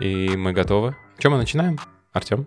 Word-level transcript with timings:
И 0.00 0.34
мы 0.34 0.52
готовы. 0.52 0.96
Чем 1.18 1.32
мы 1.32 1.38
начинаем? 1.38 1.78
Артем? 2.12 2.46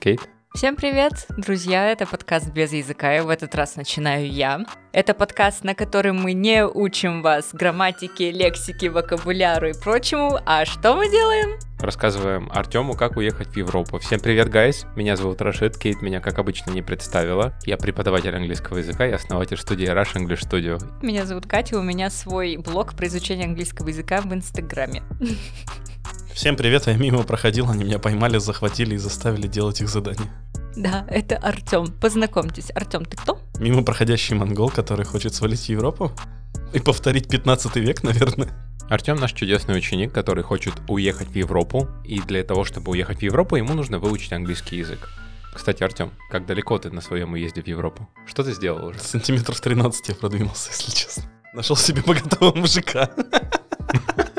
Кейт? 0.00 0.28
Всем 0.52 0.74
привет, 0.74 1.28
друзья! 1.36 1.92
Это 1.92 2.04
подкаст 2.04 2.50
без 2.50 2.72
языка, 2.72 3.16
и 3.16 3.20
в 3.20 3.28
этот 3.28 3.54
раз 3.54 3.76
начинаю 3.76 4.28
я. 4.28 4.66
Это 4.90 5.14
подкаст, 5.14 5.62
на 5.62 5.76
котором 5.76 6.16
мы 6.20 6.32
не 6.32 6.66
учим 6.66 7.22
вас 7.22 7.50
грамматике, 7.52 8.32
лексике, 8.32 8.90
вокабуляру 8.90 9.68
и 9.68 9.72
прочему. 9.72 10.40
А 10.44 10.64
что 10.64 10.96
мы 10.96 11.08
делаем? 11.08 11.60
Рассказываем 11.78 12.50
Артему, 12.52 12.94
как 12.94 13.16
уехать 13.16 13.50
в 13.50 13.56
Европу. 13.56 14.00
Всем 14.00 14.18
привет, 14.18 14.48
гайс! 14.48 14.84
Меня 14.96 15.14
зовут 15.14 15.40
Рашид, 15.40 15.78
Кейт 15.78 16.02
меня, 16.02 16.18
как 16.18 16.40
обычно, 16.40 16.72
не 16.72 16.82
представила. 16.82 17.54
Я 17.64 17.76
преподаватель 17.76 18.34
английского 18.34 18.78
языка 18.78 19.06
и 19.06 19.12
основатель 19.12 19.56
студии 19.56 19.86
Rush 19.86 20.16
English 20.16 20.50
Studio. 20.50 20.82
Меня 21.00 21.26
зовут 21.26 21.46
Катя, 21.46 21.78
у 21.78 21.82
меня 21.82 22.10
свой 22.10 22.56
блог 22.56 22.96
про 22.96 23.06
изучение 23.06 23.46
английского 23.46 23.86
языка 23.86 24.20
в 24.20 24.34
Инстаграме. 24.34 25.04
Всем 26.40 26.56
привет, 26.56 26.86
я 26.86 26.94
мимо 26.94 27.22
проходил, 27.22 27.68
они 27.68 27.84
меня 27.84 27.98
поймали, 27.98 28.38
захватили 28.38 28.94
и 28.94 28.96
заставили 28.96 29.46
делать 29.46 29.82
их 29.82 29.90
задания. 29.90 30.26
Да, 30.74 31.04
это 31.10 31.36
Артем. 31.36 31.88
Познакомьтесь. 32.00 32.70
Артем, 32.74 33.04
ты 33.04 33.14
кто? 33.18 33.38
Мимо 33.58 33.82
проходящий 33.82 34.34
монгол, 34.34 34.70
который 34.70 35.04
хочет 35.04 35.34
свалить 35.34 35.60
в 35.60 35.68
Европу 35.68 36.12
и 36.72 36.78
повторить 36.78 37.28
15 37.28 37.76
век, 37.76 38.02
наверное. 38.04 38.48
Артем 38.88 39.16
наш 39.16 39.34
чудесный 39.34 39.76
ученик, 39.76 40.14
который 40.14 40.42
хочет 40.42 40.72
уехать 40.88 41.28
в 41.28 41.34
Европу, 41.34 41.90
и 42.06 42.20
для 42.22 42.42
того, 42.42 42.64
чтобы 42.64 42.92
уехать 42.92 43.18
в 43.18 43.22
Европу, 43.22 43.56
ему 43.56 43.74
нужно 43.74 43.98
выучить 43.98 44.32
английский 44.32 44.78
язык. 44.78 45.10
Кстати, 45.54 45.82
Артем, 45.82 46.10
как 46.30 46.46
далеко 46.46 46.78
ты 46.78 46.90
на 46.90 47.02
своем 47.02 47.34
уезде 47.34 47.60
в 47.62 47.66
Европу? 47.66 48.08
Что 48.26 48.42
ты 48.44 48.54
сделал 48.54 48.86
уже? 48.86 48.98
Сантиметров 48.98 49.60
13 49.60 50.08
я 50.08 50.14
продвинулся, 50.14 50.70
если 50.70 50.90
честно. 50.90 51.24
Нашел 51.52 51.76
себе 51.76 52.00
богатого 52.00 52.56
мужика. 52.56 53.10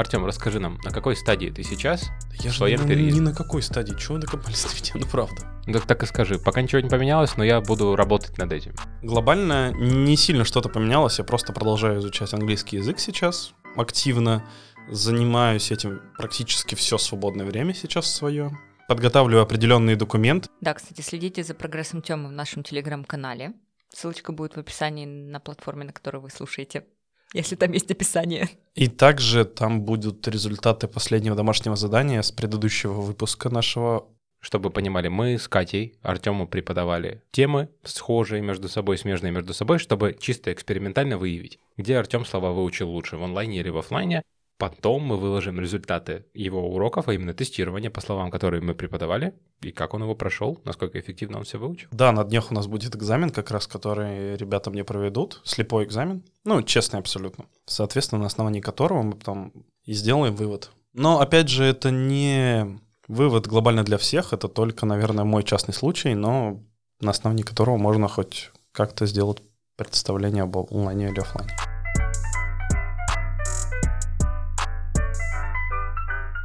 Артем, 0.00 0.24
расскажи 0.24 0.60
нам, 0.60 0.78
на 0.82 0.90
какой 0.90 1.14
стадии 1.14 1.50
ты 1.50 1.62
сейчас 1.62 2.10
Я 2.42 2.50
в 2.50 2.54
же 2.54 2.64
ни, 2.64 2.76
переезде? 2.88 3.20
ни 3.20 3.24
на 3.24 3.34
какой 3.34 3.62
стадии. 3.62 3.94
Чего 3.98 4.14
вы 4.14 4.20
докопались 4.20 4.64
до 4.64 4.74
меня? 4.74 5.04
Ну 5.04 5.10
правда. 5.10 5.46
Ну, 5.66 5.72
Так, 5.74 5.86
так 5.86 6.02
и 6.02 6.06
скажи, 6.06 6.38
пока 6.38 6.62
ничего 6.62 6.80
не 6.80 6.88
поменялось, 6.88 7.36
но 7.36 7.44
я 7.44 7.60
буду 7.60 7.94
работать 7.96 8.38
над 8.38 8.50
этим. 8.52 8.74
Глобально 9.02 9.72
не 9.72 10.16
сильно 10.16 10.44
что-то 10.44 10.68
поменялось, 10.70 11.18
я 11.18 11.24
просто 11.24 11.52
продолжаю 11.52 12.00
изучать 12.00 12.32
английский 12.32 12.78
язык 12.78 12.98
сейчас 12.98 13.52
активно. 13.76 14.42
Занимаюсь 14.90 15.70
этим 15.70 16.00
практически 16.16 16.74
все 16.74 16.98
свободное 16.98 17.44
время 17.46 17.74
сейчас 17.74 18.12
свое. 18.12 18.50
Подготавливаю 18.88 19.42
определенные 19.42 19.94
документы. 19.96 20.48
Да, 20.60 20.74
кстати, 20.74 21.00
следите 21.02 21.44
за 21.44 21.54
прогрессом 21.54 22.02
Тёмы 22.02 22.28
в 22.28 22.32
нашем 22.32 22.62
телеграм-канале. 22.64 23.52
Ссылочка 23.94 24.32
будет 24.32 24.54
в 24.56 24.58
описании 24.58 25.04
на 25.06 25.38
платформе, 25.40 25.84
на 25.84 25.92
которой 25.92 26.18
вы 26.22 26.30
слушаете, 26.30 26.86
если 27.32 27.56
там 27.56 27.72
есть 27.72 27.90
описание. 27.90 28.48
И 28.74 28.88
также 28.88 29.44
там 29.44 29.82
будут 29.82 30.26
результаты 30.28 30.88
последнего 30.88 31.36
домашнего 31.36 31.76
задания 31.76 32.22
с 32.22 32.32
предыдущего 32.32 33.00
выпуска 33.00 33.48
нашего. 33.48 34.08
Чтобы 34.40 34.68
вы 34.68 34.70
понимали, 34.70 35.08
мы 35.08 35.38
с 35.38 35.48
Катей 35.48 35.98
Артему 36.00 36.48
преподавали 36.48 37.22
темы 37.30 37.68
схожие 37.84 38.40
между 38.40 38.68
собой, 38.68 38.96
смежные 38.96 39.32
между 39.32 39.52
собой, 39.52 39.78
чтобы 39.78 40.16
чисто 40.18 40.50
экспериментально 40.50 41.18
выявить, 41.18 41.58
где 41.76 41.98
Артем 41.98 42.24
слова 42.24 42.50
выучил 42.50 42.88
лучше, 42.88 43.18
в 43.18 43.22
онлайне 43.22 43.60
или 43.60 43.68
в 43.68 43.76
офлайне. 43.76 44.22
Потом 44.60 45.04
мы 45.04 45.16
выложим 45.16 45.58
результаты 45.58 46.26
его 46.34 46.70
уроков, 46.70 47.08
а 47.08 47.14
именно 47.14 47.32
тестирования 47.32 47.90
по 47.90 48.02
словам, 48.02 48.30
которые 48.30 48.60
мы 48.60 48.74
преподавали, 48.74 49.32
и 49.62 49.72
как 49.72 49.94
он 49.94 50.02
его 50.02 50.14
прошел, 50.14 50.60
насколько 50.66 51.00
эффективно 51.00 51.38
он 51.38 51.44
все 51.44 51.58
выучил. 51.58 51.88
Да, 51.92 52.12
на 52.12 52.24
днях 52.24 52.50
у 52.50 52.54
нас 52.54 52.66
будет 52.66 52.94
экзамен, 52.94 53.30
как 53.30 53.50
раз 53.50 53.66
который 53.66 54.36
ребята 54.36 54.70
мне 54.70 54.84
проведут. 54.84 55.40
Слепой 55.44 55.84
экзамен. 55.84 56.22
Ну, 56.44 56.62
честный 56.62 56.98
абсолютно. 57.00 57.46
Соответственно, 57.64 58.20
на 58.20 58.26
основании 58.26 58.60
которого 58.60 59.02
мы 59.02 59.12
потом 59.12 59.54
и 59.86 59.94
сделаем 59.94 60.34
вывод. 60.34 60.70
Но, 60.92 61.20
опять 61.20 61.48
же, 61.48 61.64
это 61.64 61.90
не 61.90 62.78
вывод 63.08 63.46
глобально 63.46 63.82
для 63.82 63.96
всех. 63.96 64.34
Это 64.34 64.46
только, 64.48 64.84
наверное, 64.84 65.24
мой 65.24 65.42
частный 65.42 65.72
случай, 65.72 66.14
но 66.14 66.60
на 67.00 67.12
основании 67.12 67.44
которого 67.44 67.78
можно 67.78 68.08
хоть 68.08 68.50
как-то 68.72 69.06
сделать 69.06 69.38
представление 69.76 70.42
об 70.42 70.54
онлайне 70.58 71.08
или 71.08 71.20
офлайне. 71.20 71.50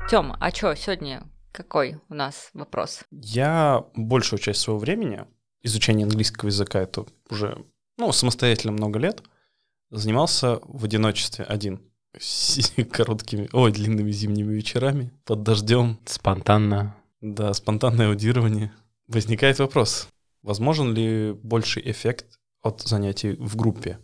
Тём, 0.08 0.36
а 0.40 0.52
чё, 0.52 0.76
сегодня 0.76 1.24
какой 1.52 2.00
у 2.10 2.14
нас 2.14 2.52
вопрос? 2.54 3.02
Я 3.12 3.86
большую 3.96 4.40
часть 4.40 4.62
своего 4.62 4.78
времени, 4.80 5.26
изучение 5.64 6.06
английского 6.06 6.50
языка, 6.50 6.80
это 6.80 7.06
уже, 7.30 7.66
ну, 7.98 8.12
самостоятельно 8.12 8.72
много 8.72 9.00
лет, 9.00 9.24
занимался 9.90 10.60
в 10.64 10.86
одиночестве 10.86 11.44
один. 11.46 11.82
С 12.18 12.72
короткими, 12.92 13.50
ой, 13.52 13.72
длинными 13.72 14.12
зимними 14.12 14.54
вечерами, 14.54 15.12
под 15.26 15.42
дождем, 15.42 16.00
Спонтанно. 16.06 16.96
да, 17.22 17.52
спонтанное 17.54 18.10
аудирование. 18.10 18.72
Возникает 19.08 19.58
вопрос, 19.58 20.08
возможен 20.44 20.94
ли 20.94 21.34
больший 21.34 21.82
эффект 21.90 22.40
от 22.62 22.82
занятий 22.82 23.34
в 23.40 23.56
группе? 23.56 24.00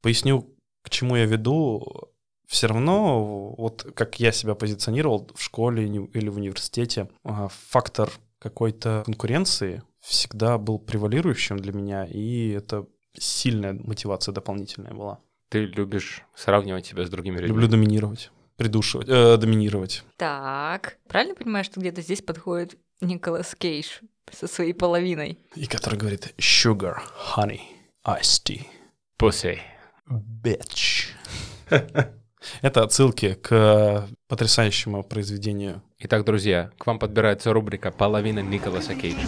Поясню, 0.00 0.56
к 0.82 0.88
чему 0.88 1.16
я 1.16 1.26
веду. 1.26 2.13
Все 2.46 2.66
равно, 2.66 3.54
вот 3.56 3.86
как 3.94 4.20
я 4.20 4.32
себя 4.32 4.54
позиционировал 4.54 5.28
в 5.34 5.42
школе 5.42 5.86
или 5.86 6.28
в 6.28 6.36
университете, 6.36 7.08
а, 7.24 7.48
фактор 7.48 8.10
какой-то 8.38 9.02
конкуренции 9.06 9.82
всегда 10.00 10.58
был 10.58 10.78
превалирующим 10.78 11.58
для 11.58 11.72
меня, 11.72 12.04
и 12.04 12.50
это 12.50 12.86
сильная 13.14 13.72
мотивация 13.72 14.32
дополнительная 14.32 14.92
была. 14.92 15.20
Ты 15.48 15.64
любишь 15.64 16.22
сравнивать 16.34 16.86
себя 16.86 17.06
с 17.06 17.10
другими 17.10 17.36
людьми. 17.36 17.48
Люблю 17.48 17.68
доминировать, 17.68 18.30
придушивать, 18.56 19.08
э, 19.08 19.36
доминировать. 19.38 20.04
Так, 20.16 20.98
правильно 21.08 21.34
понимаю, 21.34 21.64
что 21.64 21.80
где-то 21.80 22.02
здесь 22.02 22.20
подходит 22.22 22.76
Николас 23.00 23.54
Кейдж 23.54 24.00
со 24.30 24.46
своей 24.46 24.74
половиной? 24.74 25.38
И 25.54 25.66
который 25.66 25.98
говорит 25.98 26.34
sugar, 26.38 26.96
honey, 27.34 27.60
iced 28.04 28.44
tea. 28.44 28.66
Pussy. 29.18 29.58
Bitch. 30.10 31.06
Это 32.62 32.82
отсылки 32.82 33.34
к 33.34 34.08
потрясающему 34.28 35.02
произведению. 35.02 35.82
Итак, 35.98 36.24
друзья, 36.24 36.70
к 36.78 36.86
вам 36.86 36.98
подбирается 36.98 37.52
рубрика 37.52 37.90
«Половина 37.90 38.40
Николаса 38.40 38.94
Кейджа». 38.94 39.26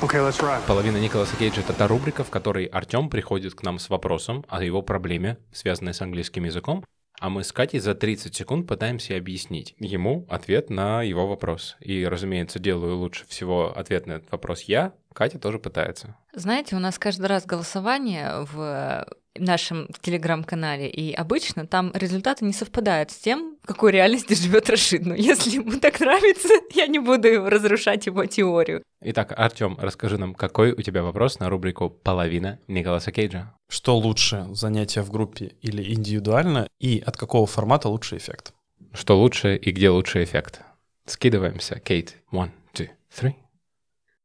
Okay. 0.00 0.62
Половина 0.66 0.96
Николаса 0.98 1.36
Кейджа— 1.36 1.60
это 1.62 1.72
та 1.72 1.88
рубрика, 1.88 2.22
в 2.22 2.30
которой 2.30 2.66
Артем 2.66 3.10
приходит 3.10 3.54
к 3.54 3.62
нам 3.64 3.80
с 3.80 3.90
вопросом 3.90 4.44
о 4.48 4.62
его 4.62 4.80
проблеме, 4.80 5.38
связанной 5.52 5.92
с 5.92 6.00
английским 6.00 6.44
языком, 6.44 6.84
а 7.20 7.30
мы 7.30 7.44
с 7.44 7.52
Катей 7.52 7.80
за 7.80 7.94
30 7.94 8.34
секунд 8.34 8.66
пытаемся 8.66 9.16
объяснить 9.16 9.74
ему 9.78 10.26
ответ 10.28 10.70
на 10.70 11.02
его 11.02 11.26
вопрос. 11.26 11.76
И, 11.80 12.04
разумеется, 12.06 12.58
делаю 12.58 12.96
лучше 12.96 13.26
всего 13.26 13.76
ответ 13.76 14.06
на 14.06 14.12
этот 14.12 14.30
вопрос 14.30 14.62
я, 14.62 14.92
Катя 15.12 15.38
тоже 15.38 15.58
пытается. 15.58 16.16
Знаете, 16.32 16.76
у 16.76 16.78
нас 16.78 16.98
каждый 16.98 17.26
раз 17.26 17.44
голосование 17.44 18.46
в 18.52 19.06
нашем 19.38 19.88
телеграм-канале, 20.00 20.88
и 20.88 21.12
обычно 21.12 21.66
там 21.66 21.90
результаты 21.94 22.44
не 22.44 22.52
совпадают 22.52 23.10
с 23.10 23.16
тем, 23.16 23.56
в 23.62 23.66
какой 23.66 23.92
реальности 23.92 24.34
живет 24.34 24.68
Рашид. 24.70 25.06
Но 25.06 25.14
если 25.14 25.50
ему 25.50 25.78
так 25.80 26.00
нравится, 26.00 26.48
я 26.74 26.86
не 26.86 26.98
буду 26.98 27.48
разрушать 27.48 28.06
его 28.06 28.26
теорию. 28.26 28.82
Итак, 29.00 29.32
Артем, 29.36 29.76
расскажи 29.80 30.18
нам, 30.18 30.34
какой 30.34 30.72
у 30.72 30.82
тебя 30.82 31.02
вопрос 31.02 31.38
на 31.38 31.48
рубрику 31.48 31.90
«Половина 31.90 32.58
Николаса 32.68 33.12
Кейджа»? 33.12 33.54
Что 33.68 33.96
лучше, 33.96 34.46
занятия 34.52 35.02
в 35.02 35.10
группе 35.10 35.52
или 35.60 35.94
индивидуально, 35.94 36.68
и 36.80 37.02
от 37.04 37.16
какого 37.16 37.46
формата 37.46 37.88
лучший 37.88 38.18
эффект? 38.18 38.52
Что 38.92 39.18
лучше 39.18 39.56
и 39.56 39.70
где 39.70 39.90
лучший 39.90 40.24
эффект? 40.24 40.62
Скидываемся, 41.06 41.78
Кейт. 41.78 42.16
One, 42.32 42.50
two, 42.74 42.88
three. 43.10 43.34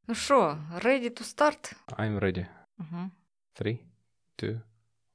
Ну 0.07 0.16
что, 0.16 0.57
ready 0.81 1.09
to 1.09 1.24
start? 1.24 1.74
I'm 1.98 2.19
ready. 2.19 2.45
Мгм. 2.77 3.12
Three, 3.57 3.80
two, 4.38 4.59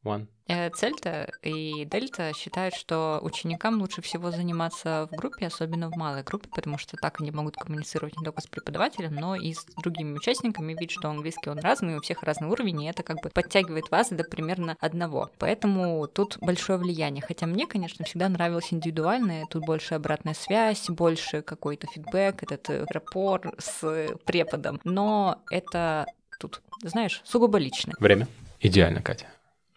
one. 0.04 0.26
Э, 0.48 0.70
Цельта 0.70 1.30
и 1.42 1.84
Дельта 1.84 2.32
считают, 2.34 2.74
что 2.74 3.18
ученикам 3.22 3.78
лучше 3.80 4.00
всего 4.00 4.30
заниматься 4.30 5.06
в 5.12 5.14
группе, 5.14 5.46
особенно 5.46 5.90
в 5.90 5.96
малой 5.96 6.22
группе, 6.22 6.48
потому 6.48 6.78
что 6.78 6.96
так 6.96 7.20
они 7.20 7.30
могут 7.30 7.56
коммуницировать 7.56 8.16
не 8.16 8.24
только 8.24 8.40
с 8.40 8.46
преподавателем, 8.46 9.14
но 9.14 9.36
и 9.36 9.52
с 9.52 9.66
другими 9.76 10.14
участниками, 10.14 10.72
видеть, 10.72 10.92
что 10.92 11.10
английский 11.10 11.50
он 11.50 11.58
разный, 11.58 11.96
у 11.96 12.00
всех 12.00 12.22
разный 12.22 12.48
уровень, 12.48 12.82
и 12.82 12.88
это 12.88 13.02
как 13.02 13.20
бы 13.22 13.28
подтягивает 13.28 13.90
вас 13.90 14.08
до 14.08 14.24
примерно 14.24 14.76
одного. 14.80 15.30
Поэтому 15.38 16.06
тут 16.06 16.38
большое 16.40 16.78
влияние. 16.78 17.22
Хотя 17.26 17.46
мне, 17.46 17.66
конечно, 17.66 18.06
всегда 18.06 18.30
нравилось 18.30 18.72
индивидуальное, 18.72 19.44
тут 19.50 19.66
больше 19.66 19.94
обратная 19.94 20.34
связь, 20.34 20.88
больше 20.88 21.42
какой-то 21.42 21.86
фидбэк, 21.88 22.42
этот 22.42 22.70
э, 22.70 22.86
рапор 22.88 23.54
с 23.58 24.16
преподом. 24.24 24.80
Но 24.84 25.42
это 25.50 26.06
тут, 26.40 26.62
знаешь, 26.82 27.20
сугубо 27.24 27.58
лично. 27.58 27.92
Время. 27.98 28.26
Идеально, 28.60 29.02
Катя. 29.02 29.26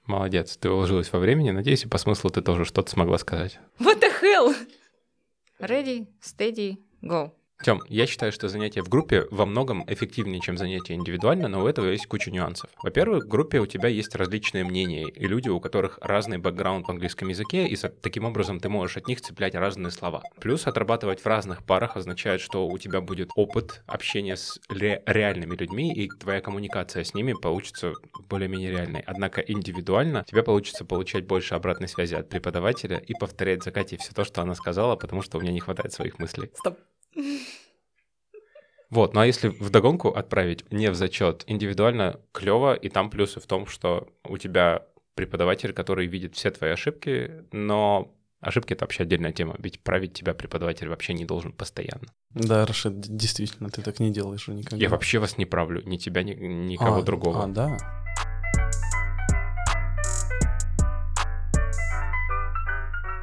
Молодец, 0.06 0.58
ты 0.58 0.70
уложилась 0.70 1.12
во 1.12 1.20
времени. 1.20 1.52
Надеюсь, 1.52 1.84
и 1.84 1.88
по 1.88 1.98
смыслу 1.98 2.30
ты 2.30 2.42
тоже 2.42 2.66
что-то 2.66 2.90
смогла 2.92 3.18
сказать. 3.18 3.60
What 3.80 4.02
the 4.02 4.12
hell? 4.22 4.56
Ready, 5.60 6.08
steady, 6.22 6.78
go. 7.02 7.32
Тем, 7.64 7.82
я 7.90 8.08
считаю, 8.08 8.32
что 8.32 8.50
занятие 8.50 8.82
в 8.82 8.90
группе 8.90 9.28
во 9.30 9.46
многом 9.46 9.84
эффективнее, 9.88 10.42
чем 10.42 10.58
занятие 10.58 10.96
индивидуально, 10.96 11.48
но 11.48 11.64
у 11.64 11.68
этого 11.68 11.86
есть 11.86 12.08
куча 12.08 12.32
нюансов. 12.32 12.70
Во-первых, 12.82 13.26
в 13.26 13.28
группе 13.28 13.60
у 13.60 13.68
тебя 13.68 13.88
есть 13.88 14.16
различные 14.16 14.64
мнения, 14.64 15.08
и 15.08 15.28
люди, 15.28 15.50
у 15.50 15.60
которых 15.60 16.00
разный 16.02 16.40
бэкграунд 16.40 16.88
в 16.88 16.92
английском 16.92 17.28
языке, 17.28 17.68
и 17.68 17.78
таким 18.02 18.26
образом 18.26 18.60
ты 18.60 18.70
можешь 18.70 18.98
от 18.98 19.08
них 19.08 19.22
цеплять 19.22 19.54
разные 19.54 19.92
слова. 19.92 20.24
Плюс 20.40 20.66
отрабатывать 20.66 21.22
в 21.22 21.26
разных 21.28 21.64
парах 21.64 21.98
означает, 21.98 22.42
что 22.42 22.68
у 22.68 22.78
тебя 22.80 23.00
будет 23.00 23.30
опыт 23.36 23.84
общения 23.86 24.38
с 24.38 24.60
ре- 24.70 25.04
реальными 25.06 25.56
людьми, 25.56 25.94
и 25.94 26.10
твоя 26.10 26.42
коммуникация 26.42 27.04
с 27.04 27.14
ними 27.14 27.34
получится 27.34 27.94
более-менее 28.28 28.72
реальной. 28.72 29.02
Однако 29.02 29.42
индивидуально 29.42 30.26
тебе 30.28 30.42
получится 30.42 30.84
получать 30.84 31.26
больше 31.28 31.54
обратной 31.54 31.88
связи 31.88 32.16
от 32.16 32.28
преподавателя 32.28 32.98
и 32.98 33.14
повторять 33.14 33.64
за 33.64 33.72
Катей 33.72 34.00
все 34.00 34.14
то, 34.14 34.24
что 34.24 34.42
она 34.42 34.56
сказала, 34.56 34.96
потому 34.96 35.22
что 35.22 35.38
у 35.38 35.42
меня 35.42 35.52
не 35.52 35.60
хватает 35.60 35.94
своих 35.94 36.18
мыслей. 36.18 36.50
Стоп. 36.56 36.80
Вот, 38.90 39.14
ну 39.14 39.22
а 39.22 39.26
если 39.26 39.48
в 39.48 39.70
догонку 39.70 40.10
отправить 40.10 40.70
не 40.70 40.92
в 40.92 40.96
зачет, 40.96 41.46
индивидуально 41.48 42.20
клево, 42.34 42.74
и 42.74 42.90
там 42.90 43.10
плюсы 43.10 43.40
в 43.40 43.48
том, 43.48 43.66
что 43.66 44.10
у 44.26 44.38
тебя 44.38 44.86
преподаватель, 45.16 45.72
который 45.72 46.08
видит 46.08 46.36
все 46.36 46.52
твои 46.52 46.72
ошибки, 46.72 47.46
но 47.54 48.14
ошибки— 48.42 48.74
это 48.74 48.84
вообще 48.84 49.04
отдельная 49.04 49.32
тема, 49.32 49.56
ведь 49.60 49.82
править 49.82 50.14
тебя 50.14 50.34
преподаватель 50.34 50.90
вообще 50.90 51.14
не 51.14 51.24
должен 51.24 51.54
постоянно. 51.54 52.08
Да, 52.32 52.66
Рашид, 52.66 53.00
действительно, 53.00 53.70
ты 53.70 53.82
так 53.82 54.00
не 54.00 54.12
делаешь 54.12 54.48
никогда. 54.50 54.78
Я 54.78 54.90
вообще 54.90 55.20
вас 55.20 55.38
не 55.38 55.46
правлю, 55.46 55.82
ни 55.86 55.96
тебя, 55.98 56.24
ни, 56.24 56.34
никого 56.34 56.98
а, 56.98 57.02
другого. 57.02 57.44
А, 57.46 57.48
да? 57.48 57.78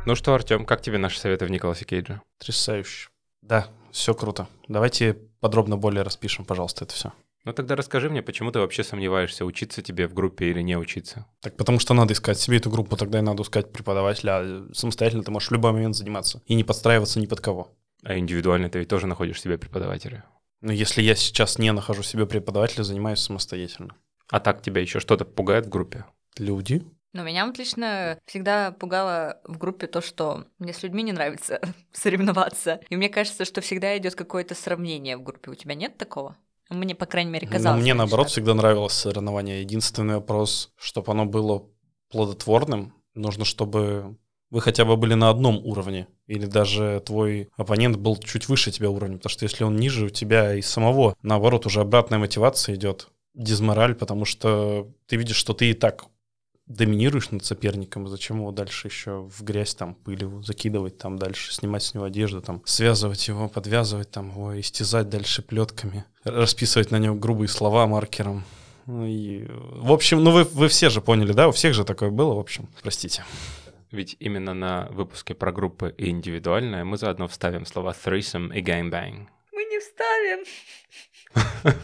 Ну 0.06 0.14
что, 0.14 0.35
Артем, 0.35 0.64
как 0.64 0.81
тебе 0.81 0.96
наши 0.96 1.20
советы 1.20 1.44
в 1.44 1.50
Николасе 1.50 1.85
Кейджа? 1.85 2.23
Потрясающе. 2.38 3.11
Да, 3.48 3.68
все 3.90 4.14
круто. 4.14 4.46
Давайте 4.68 5.14
подробно 5.40 5.76
более 5.78 6.02
распишем, 6.02 6.44
пожалуйста, 6.44 6.84
это 6.84 6.94
все. 6.94 7.12
Ну 7.44 7.54
тогда 7.54 7.76
расскажи 7.76 8.10
мне, 8.10 8.20
почему 8.20 8.52
ты 8.52 8.58
вообще 8.58 8.84
сомневаешься, 8.84 9.46
учиться 9.46 9.80
тебе 9.80 10.06
в 10.06 10.12
группе 10.12 10.50
или 10.50 10.60
не 10.60 10.76
учиться? 10.76 11.24
Так 11.40 11.56
потому 11.56 11.78
что 11.78 11.94
надо 11.94 12.12
искать 12.12 12.38
себе 12.38 12.58
эту 12.58 12.68
группу, 12.70 12.96
тогда 12.96 13.20
и 13.20 13.22
надо 13.22 13.42
искать 13.42 13.72
преподавателя. 13.72 14.32
А 14.32 14.68
самостоятельно 14.74 15.22
ты 15.22 15.30
можешь 15.30 15.48
в 15.48 15.52
любой 15.52 15.72
момент 15.72 15.96
заниматься 15.96 16.42
и 16.44 16.54
не 16.54 16.62
подстраиваться 16.62 17.20
ни 17.20 17.26
под 17.26 17.40
кого. 17.40 17.72
А 18.02 18.18
индивидуально 18.18 18.68
ты 18.68 18.80
ведь 18.80 18.88
тоже 18.88 19.06
находишь 19.06 19.40
себе 19.40 19.56
преподавателя. 19.56 20.26
Но 20.60 20.72
если 20.72 21.00
я 21.00 21.14
сейчас 21.14 21.58
не 21.58 21.72
нахожу 21.72 22.02
себе 22.02 22.26
преподавателя, 22.26 22.84
занимаюсь 22.84 23.20
самостоятельно. 23.20 23.94
А 24.28 24.40
так 24.40 24.60
тебя 24.60 24.82
еще 24.82 25.00
что-то 25.00 25.24
пугает 25.24 25.66
в 25.66 25.70
группе? 25.70 26.04
Люди. 26.36 26.84
Но 27.12 27.22
меня 27.22 27.46
вот 27.46 27.58
лично 27.58 28.19
всегда 28.26 28.72
пугало 28.72 29.40
в 29.44 29.56
группе 29.58 29.87
то, 29.87 30.00
что 30.00 30.44
мне 30.58 30.72
с 30.72 30.82
людьми 30.82 31.02
не 31.02 31.12
нравится 31.12 31.60
соревноваться. 31.93 32.81
И 32.90 32.96
мне 32.96 33.08
кажется, 33.08 33.44
что 33.44 33.60
всегда 33.60 33.96
идет 33.96 34.14
какое-то 34.14 34.55
сравнение 34.55 35.16
в 35.16 35.22
группе. 35.22 35.50
У 35.50 35.55
тебя 35.55 35.75
нет 35.75 35.96
такого? 35.96 36.37
Мне, 36.70 36.94
по 36.94 37.06
крайней 37.06 37.31
мере, 37.31 37.46
казалось. 37.46 37.78
Но 37.78 37.82
мне, 37.82 37.94
наоборот, 37.94 38.26
так. 38.26 38.32
всегда 38.32 38.52
нравилось 38.52 38.93
соревнование. 38.93 39.62
Единственный 39.62 40.16
вопрос, 40.16 40.70
чтобы 40.76 41.12
оно 41.12 41.25
было 41.25 41.64
плодотворным, 42.10 42.93
нужно, 43.14 43.46
чтобы 43.46 44.19
вы 44.50 44.61
хотя 44.61 44.84
бы 44.84 44.99
были 44.99 45.14
на 45.14 45.31
одном 45.31 45.64
уровне. 45.64 46.08
Или 46.26 46.44
даже 46.44 47.02
твой 47.06 47.49
оппонент 47.56 47.96
был 47.96 48.19
чуть 48.19 48.49
выше 48.49 48.70
тебя 48.70 48.90
уровня. 48.90 49.16
Потому 49.16 49.31
что 49.31 49.44
если 49.44 49.64
он 49.64 49.76
ниже, 49.76 50.06
у 50.06 50.11
тебя 50.11 50.54
и 50.54 50.61
самого, 50.61 51.16
наоборот, 51.22 51.64
уже 51.64 51.81
обратная 51.81 52.19
мотивация 52.19 52.75
идет. 52.75 53.08
Дизмораль, 53.32 53.94
потому 53.94 54.26
что 54.26 54.88
ты 55.06 55.16
видишь, 55.16 55.37
что 55.37 55.54
ты 55.54 55.70
и 55.70 55.75
так 55.75 56.04
доминируешь 56.68 57.30
над 57.30 57.44
соперником, 57.44 58.06
зачем 58.08 58.38
его 58.38 58.52
дальше 58.52 58.88
еще 58.88 59.22
в 59.22 59.42
грязь 59.42 59.74
там 59.74 59.94
пыль 59.94 60.22
его 60.22 60.42
закидывать, 60.42 60.98
там 60.98 61.18
дальше 61.18 61.52
снимать 61.52 61.82
с 61.82 61.94
него 61.94 62.04
одежду, 62.04 62.42
там 62.42 62.62
связывать 62.64 63.26
его, 63.26 63.48
подвязывать, 63.48 64.10
там 64.10 64.30
его 64.30 64.58
истязать 64.60 65.08
дальше 65.08 65.42
плетками, 65.42 66.04
расписывать 66.24 66.90
на 66.90 66.98
нем 66.98 67.18
грубые 67.18 67.48
слова 67.48 67.86
маркером. 67.86 68.44
Ну 68.86 69.06
и, 69.06 69.46
в 69.48 69.92
общем, 69.92 70.22
ну 70.22 70.30
вы, 70.30 70.44
вы 70.44 70.68
все 70.68 70.88
же 70.88 71.00
поняли, 71.00 71.32
да? 71.32 71.48
У 71.48 71.52
всех 71.52 71.74
же 71.74 71.84
такое 71.84 72.10
было, 72.10 72.34
в 72.34 72.38
общем, 72.38 72.68
простите. 72.82 73.24
Ведь 73.90 74.16
именно 74.18 74.52
на 74.54 74.88
выпуске 74.90 75.34
про 75.34 75.50
группы 75.50 75.94
и 75.96 76.10
индивидуальное 76.10 76.84
мы 76.84 76.98
заодно 76.98 77.26
вставим 77.28 77.64
слова 77.64 77.94
threesome 78.04 78.54
и 78.54 78.62
gangbang. 78.62 79.26
Мы 79.52 79.64
не 79.64 79.78
вставим. 79.80 80.44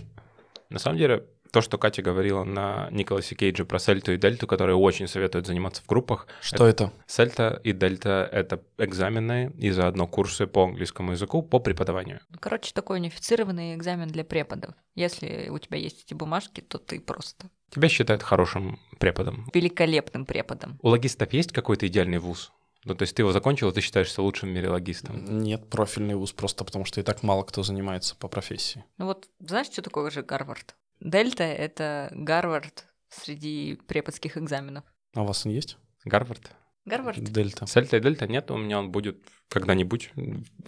На 0.70 0.78
самом 0.78 0.98
деле, 0.98 1.26
то, 1.54 1.60
что 1.60 1.78
Катя 1.78 2.02
говорила 2.02 2.42
на 2.42 2.88
Николасе 2.90 3.36
Кейджа 3.36 3.64
про 3.64 3.78
сельту 3.78 4.12
и 4.12 4.16
дельту, 4.16 4.48
которые 4.48 4.74
очень 4.74 5.06
советуют 5.06 5.46
заниматься 5.46 5.82
в 5.82 5.86
группах. 5.86 6.26
Что 6.40 6.66
это? 6.66 6.92
Сельта 7.06 7.60
и 7.62 7.70
дельта— 7.72 8.28
это 8.32 8.60
экзамены 8.76 9.52
и 9.56 9.70
заодно 9.70 10.08
курсы 10.08 10.48
по 10.48 10.64
английскому 10.64 11.12
языку 11.12 11.42
по 11.42 11.60
преподаванию. 11.60 12.18
Короче, 12.40 12.72
такой 12.74 12.98
унифицированный 12.98 13.74
экзамен 13.76 14.08
для 14.08 14.24
преподов. 14.24 14.74
Если 14.96 15.48
у 15.48 15.58
тебя 15.60 15.78
есть 15.78 16.02
эти 16.04 16.14
бумажки, 16.14 16.60
то 16.60 16.78
ты 16.78 16.98
просто 16.98 17.48
Тебя 17.70 17.88
считают 17.88 18.24
хорошим 18.24 18.80
преподом. 18.98 19.48
великолепным 19.54 20.26
преподом. 20.26 20.80
У 20.82 20.88
логистов 20.88 21.32
есть 21.32 21.52
какой-то 21.52 21.86
идеальный 21.86 22.18
вуз? 22.18 22.50
Ну, 22.84 22.96
то 22.96 23.02
есть 23.02 23.14
ты 23.14 23.22
его 23.22 23.30
закончил, 23.30 23.68
и 23.70 23.72
ты 23.72 23.80
считаешься 23.80 24.22
лучшим 24.22 24.48
в 24.48 24.52
мире 24.52 24.70
логистом. 24.70 25.24
Нет, 25.40 25.70
профильный 25.70 26.16
вуз 26.16 26.32
просто 26.32 26.64
потому, 26.64 26.84
что 26.84 27.00
и 27.00 27.04
так 27.04 27.22
мало 27.22 27.44
кто 27.44 27.62
занимается 27.62 28.16
по 28.16 28.26
профессии. 28.26 28.84
Ну 28.98 29.06
вот, 29.06 29.28
знаешь, 29.38 29.68
что 29.68 29.82
такое 29.82 30.10
же 30.10 30.22
Гарвард? 30.22 30.74
Дельта— 31.04 31.44
это 31.44 32.10
Гарвард 32.12 32.86
среди 33.10 33.78
преподских 33.86 34.38
экзаменов. 34.38 34.84
А 35.14 35.22
у 35.22 35.26
вас 35.26 35.44
он 35.46 35.52
есть? 35.52 35.76
Гарвард? 36.04 36.50
Гарвард? 36.86 37.18
Дельта. 37.22 37.66
Сельта 37.66 37.98
и 37.98 38.00
дельта 38.00 38.26
нет, 38.26 38.50
у 38.50 38.56
меня 38.56 38.78
он 38.78 38.90
будет 38.90 39.18
когда-нибудь, 39.48 40.10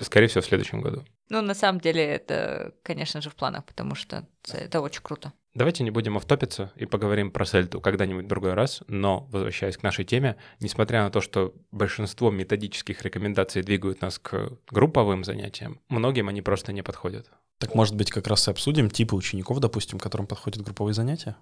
скорее 0.00 0.29
всего, 0.29 0.43
в 0.43 0.47
следующем 0.47 0.81
году. 0.81 1.05
Ну, 1.31 1.43
на 1.43 1.55
самом 1.55 1.81
деле, 1.81 2.05
это, 2.05 2.75
конечно 2.83 3.21
же, 3.21 3.31
в 3.31 3.35
планах, 3.35 3.65
потому 3.65 3.94
что 3.94 4.27
это 4.53 4.81
очень 4.81 5.03
круто. 5.03 5.33
Давайте 5.55 5.85
не 5.85 5.91
будем 5.91 6.17
автопиться 6.19 6.71
и 6.77 6.85
поговорим 6.85 7.31
про 7.31 7.47
сельту 7.47 7.81
когда-нибудь 7.81 8.27
в 8.27 8.29
другой 8.29 8.53
раз, 8.53 8.83
но, 8.88 9.27
возвращаясь 9.31 9.79
к 9.79 9.83
нашей 9.83 10.05
теме, 10.05 10.37
несмотря 10.61 11.03
на 11.03 11.11
то, 11.11 11.23
что 11.23 11.55
большинство 11.71 12.31
методических 12.31 13.03
рекомендаций 13.03 13.62
двигают 13.62 14.03
нас 14.03 14.19
к 14.19 14.53
групповым 14.71 15.25
занятиям, 15.25 15.81
многим 15.88 16.29
они 16.29 16.43
просто 16.43 16.73
не 16.75 16.83
подходят. 16.83 17.31
Так 17.58 17.75
может 17.75 17.94
быть 17.94 18.11
как 18.11 18.26
раз 18.26 18.49
и 18.49 18.50
обсудим 18.50 18.91
типы 18.91 19.17
учеников, 19.17 19.61
допустим, 19.61 19.99
которым 19.99 20.26
подходят 20.26 20.62
групповые 20.62 20.94
занятия? 20.94 21.37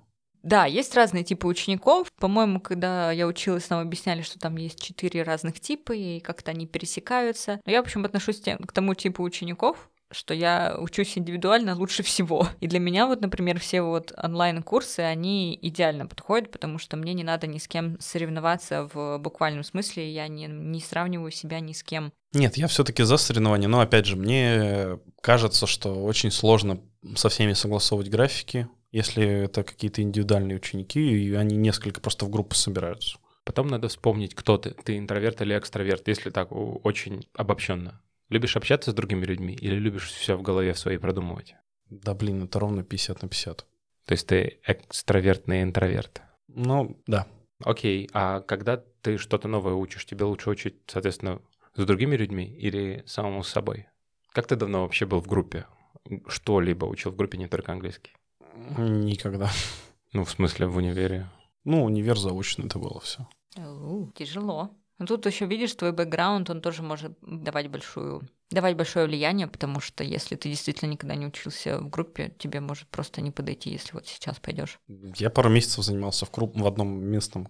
Да, 0.45 0.67
есть 0.67 0.95
разные 0.95 1.25
типы 1.25 1.47
учеников. 1.47 2.13
По-моему, 2.21 2.61
когда 2.61 3.11
я 3.11 3.27
училась, 3.27 3.71
нам 3.71 3.81
объясняли, 3.81 4.21
что 4.21 4.39
там 4.39 4.57
есть 4.57 4.81
четыре 4.81 5.23
разных 5.23 5.59
типа, 5.59 5.93
и 5.93 6.21
как-то 6.21 6.51
они 6.51 6.67
пересекаются. 6.67 7.61
Но 7.65 7.73
я, 7.73 7.81
в 7.81 7.87
общем, 7.87 8.05
отношусь 8.05 8.41
к 8.41 8.73
тому 8.73 8.95
типу 8.95 9.23
учеников, 9.23 9.89
что 10.11 10.35
я 10.35 10.77
учусь 10.79 11.17
индивидуально 11.17 11.75
лучше 11.75 12.03
всего. 12.03 12.47
И 12.61 12.67
для 12.67 12.79
меня 12.79 13.07
вот, 13.07 13.23
например, 13.23 13.59
все 13.59 13.81
вот 13.81 14.13
онлайн-курсы, 14.23 15.01
они 15.01 15.59
идеально 15.63 16.07
подходят, 16.07 16.51
потому 16.51 16.79
что 16.79 16.99
мне 16.99 17.15
не 17.15 17.25
надо 17.25 17.47
ни 17.47 17.59
с 17.59 17.67
кем 17.67 17.99
соревноваться 17.99 18.89
в 18.93 19.19
буквальном 19.19 19.65
смысле, 19.65 20.13
я 20.13 20.29
не, 20.29 20.47
не 20.47 20.81
сравниваю 20.81 21.31
себя 21.31 21.61
ни 21.61 21.73
с 21.73 21.83
кем. 21.83 22.13
Нет, 22.35 22.57
я 22.57 22.67
все-таки 22.67 23.03
за 23.05 23.17
соревнования, 23.17 23.69
но 23.69 23.81
опять 23.81 24.07
же, 24.07 24.17
мне 24.17 24.99
кажется, 25.21 25.67
что 25.67 26.05
очень 26.05 26.31
сложно 26.31 26.81
со 27.15 27.29
всеми 27.29 27.53
согласовывать 27.53 28.11
графики, 28.11 28.69
если 28.91 29.45
это 29.45 29.63
какие-то 29.65 30.03
индивидуальные 30.03 30.57
ученики, 30.57 31.01
и 31.01 31.35
они 31.35 31.57
несколько 31.57 32.01
просто 32.01 32.27
в 32.27 32.31
группу 32.31 32.55
собираются. 32.55 33.19
Потом 33.45 33.69
надо 33.69 33.89
вспомнить, 33.89 34.35
кто 34.35 34.57
ты. 34.57 34.71
Ты 34.71 34.99
интроверт 34.99 35.43
или 35.43 35.57
экстраверт, 35.57 36.09
если 36.09 36.31
так 36.31 36.49
очень 36.51 37.29
обобщенно. 37.35 38.01
Любишь 38.31 38.57
общаться 38.57 38.91
с 38.91 38.95
другими 38.95 39.25
людьми 39.25 39.55
или 39.55 39.77
любишь 39.77 40.11
все 40.11 40.37
в 40.37 40.43
голове 40.43 40.73
в 40.73 40.79
своей 40.79 40.99
продумывать? 40.99 41.55
Да 41.91 42.15
блин, 42.15 42.45
это 42.45 42.59
ровно 42.59 42.83
50 42.83 43.23
на 43.23 43.29
50. 43.29 43.67
То 44.07 44.13
есть 44.13 44.27
ты 44.27 44.61
экстравертный 44.67 45.63
интроверт. 45.63 46.23
Ну, 46.49 47.01
да. 47.07 47.27
Окей, 47.63 48.09
а 48.13 48.41
когда 48.41 48.83
ты 49.03 49.19
что-то 49.19 49.49
новое 49.49 49.75
учишь, 49.75 50.07
тебе 50.07 50.25
лучше 50.25 50.51
учить, 50.51 50.77
соответственно, 50.87 51.41
с 51.75 51.85
другими 51.85 52.17
людьми 52.17 52.45
или 52.45 53.03
самому 53.07 53.43
с 53.43 53.49
собой? 53.49 53.87
Как 54.33 54.47
ты 54.47 54.57
давно 54.57 54.83
вообще 54.83 55.07
был 55.07 55.21
в 55.21 55.27
группе? 55.27 55.67
Что-либо 56.27 56.85
учил 56.87 57.13
в 57.13 57.17
группе, 57.17 57.39
не 57.39 57.49
только 57.49 57.73
английский? 57.73 58.13
Никогда. 58.79 59.51
Ну, 60.13 60.25
в 60.25 60.31
смысле, 60.31 60.67
в 60.67 60.77
универе. 60.77 61.29
Ну, 61.65 61.85
универ 61.85 62.17
заочно 62.19 62.67
это 62.67 62.79
было 62.79 63.01
все. 63.01 63.27
Тяжело. 64.15 64.71
Но 64.99 65.07
тут 65.07 65.27
еще 65.27 65.47
видишь, 65.47 65.75
твой 65.75 65.93
бэкграунд, 65.93 66.51
он 66.51 66.61
тоже 66.61 66.83
может 66.83 67.19
давать 67.21 67.69
большую 67.69 68.29
давать 68.51 68.77
большое 68.77 69.07
влияние, 69.07 69.49
потому 69.49 69.81
что 69.81 70.05
если 70.05 70.37
ты 70.37 70.49
действительно 70.49 70.91
никогда 70.91 71.17
не 71.17 71.27
учился 71.27 71.79
в 71.79 71.91
группе, 71.91 72.33
тебе 72.39 72.61
может 72.61 72.89
просто 72.89 73.21
не 73.21 73.33
подойти, 73.33 73.71
если 73.71 73.95
вот 73.95 74.07
сейчас 74.07 74.39
пойдешь. 74.39 74.79
Я 75.17 75.31
пару 75.31 75.51
месяцев 75.51 75.85
занимался 75.85 76.25
в, 76.25 76.31
круп- 76.31 76.61
в 76.61 76.67
одном 76.67 77.03
местном 77.05 77.49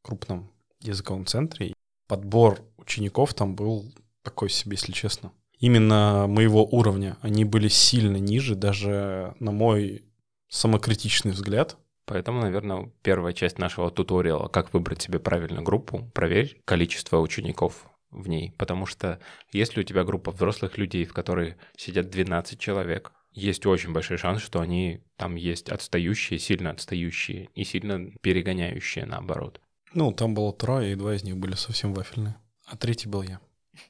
крупном 0.00 0.50
языковом 0.80 1.26
центре. 1.26 1.74
Подбор 2.06 2.60
учеников 2.76 3.34
там 3.34 3.54
был 3.54 3.92
такой 4.22 4.50
себе, 4.50 4.72
если 4.72 4.92
честно. 4.92 5.32
Именно 5.58 6.26
моего 6.28 6.64
уровня. 6.64 7.16
Они 7.22 7.44
были 7.44 7.68
сильно 7.68 8.16
ниже, 8.16 8.54
даже 8.54 9.34
на 9.40 9.52
мой 9.52 10.04
самокритичный 10.48 11.32
взгляд. 11.32 11.76
Поэтому, 12.04 12.40
наверное, 12.40 12.92
первая 13.02 13.32
часть 13.32 13.58
нашего 13.58 13.90
туториала, 13.90 14.48
как 14.48 14.72
выбрать 14.72 15.02
себе 15.02 15.18
правильную 15.18 15.64
группу, 15.64 16.08
проверь 16.14 16.60
количество 16.64 17.18
учеников 17.18 17.88
в 18.10 18.28
ней, 18.28 18.52
потому 18.56 18.86
что 18.86 19.18
если 19.52 19.80
у 19.80 19.82
тебя 19.82 20.04
группа 20.04 20.30
взрослых 20.30 20.78
людей, 20.78 21.04
в 21.04 21.12
которой 21.12 21.56
сидят 21.76 22.08
12 22.08 22.58
человек, 22.58 23.12
есть 23.32 23.66
очень 23.66 23.92
большой 23.92 24.16
шанс, 24.16 24.40
что 24.40 24.60
они 24.60 25.00
там 25.16 25.34
есть 25.34 25.68
отстающие, 25.68 26.38
сильно 26.38 26.70
отстающие 26.70 27.50
и 27.54 27.64
сильно 27.64 28.10
перегоняющие 28.22 29.04
наоборот. 29.04 29.60
Ну, 29.94 30.12
там 30.12 30.34
было 30.34 30.52
трое, 30.52 30.92
и 30.92 30.96
два 30.96 31.14
из 31.14 31.22
них 31.22 31.36
были 31.36 31.54
совсем 31.54 31.94
вафельные. 31.94 32.36
А 32.66 32.76
третий 32.76 33.08
был 33.08 33.22
я. 33.22 33.40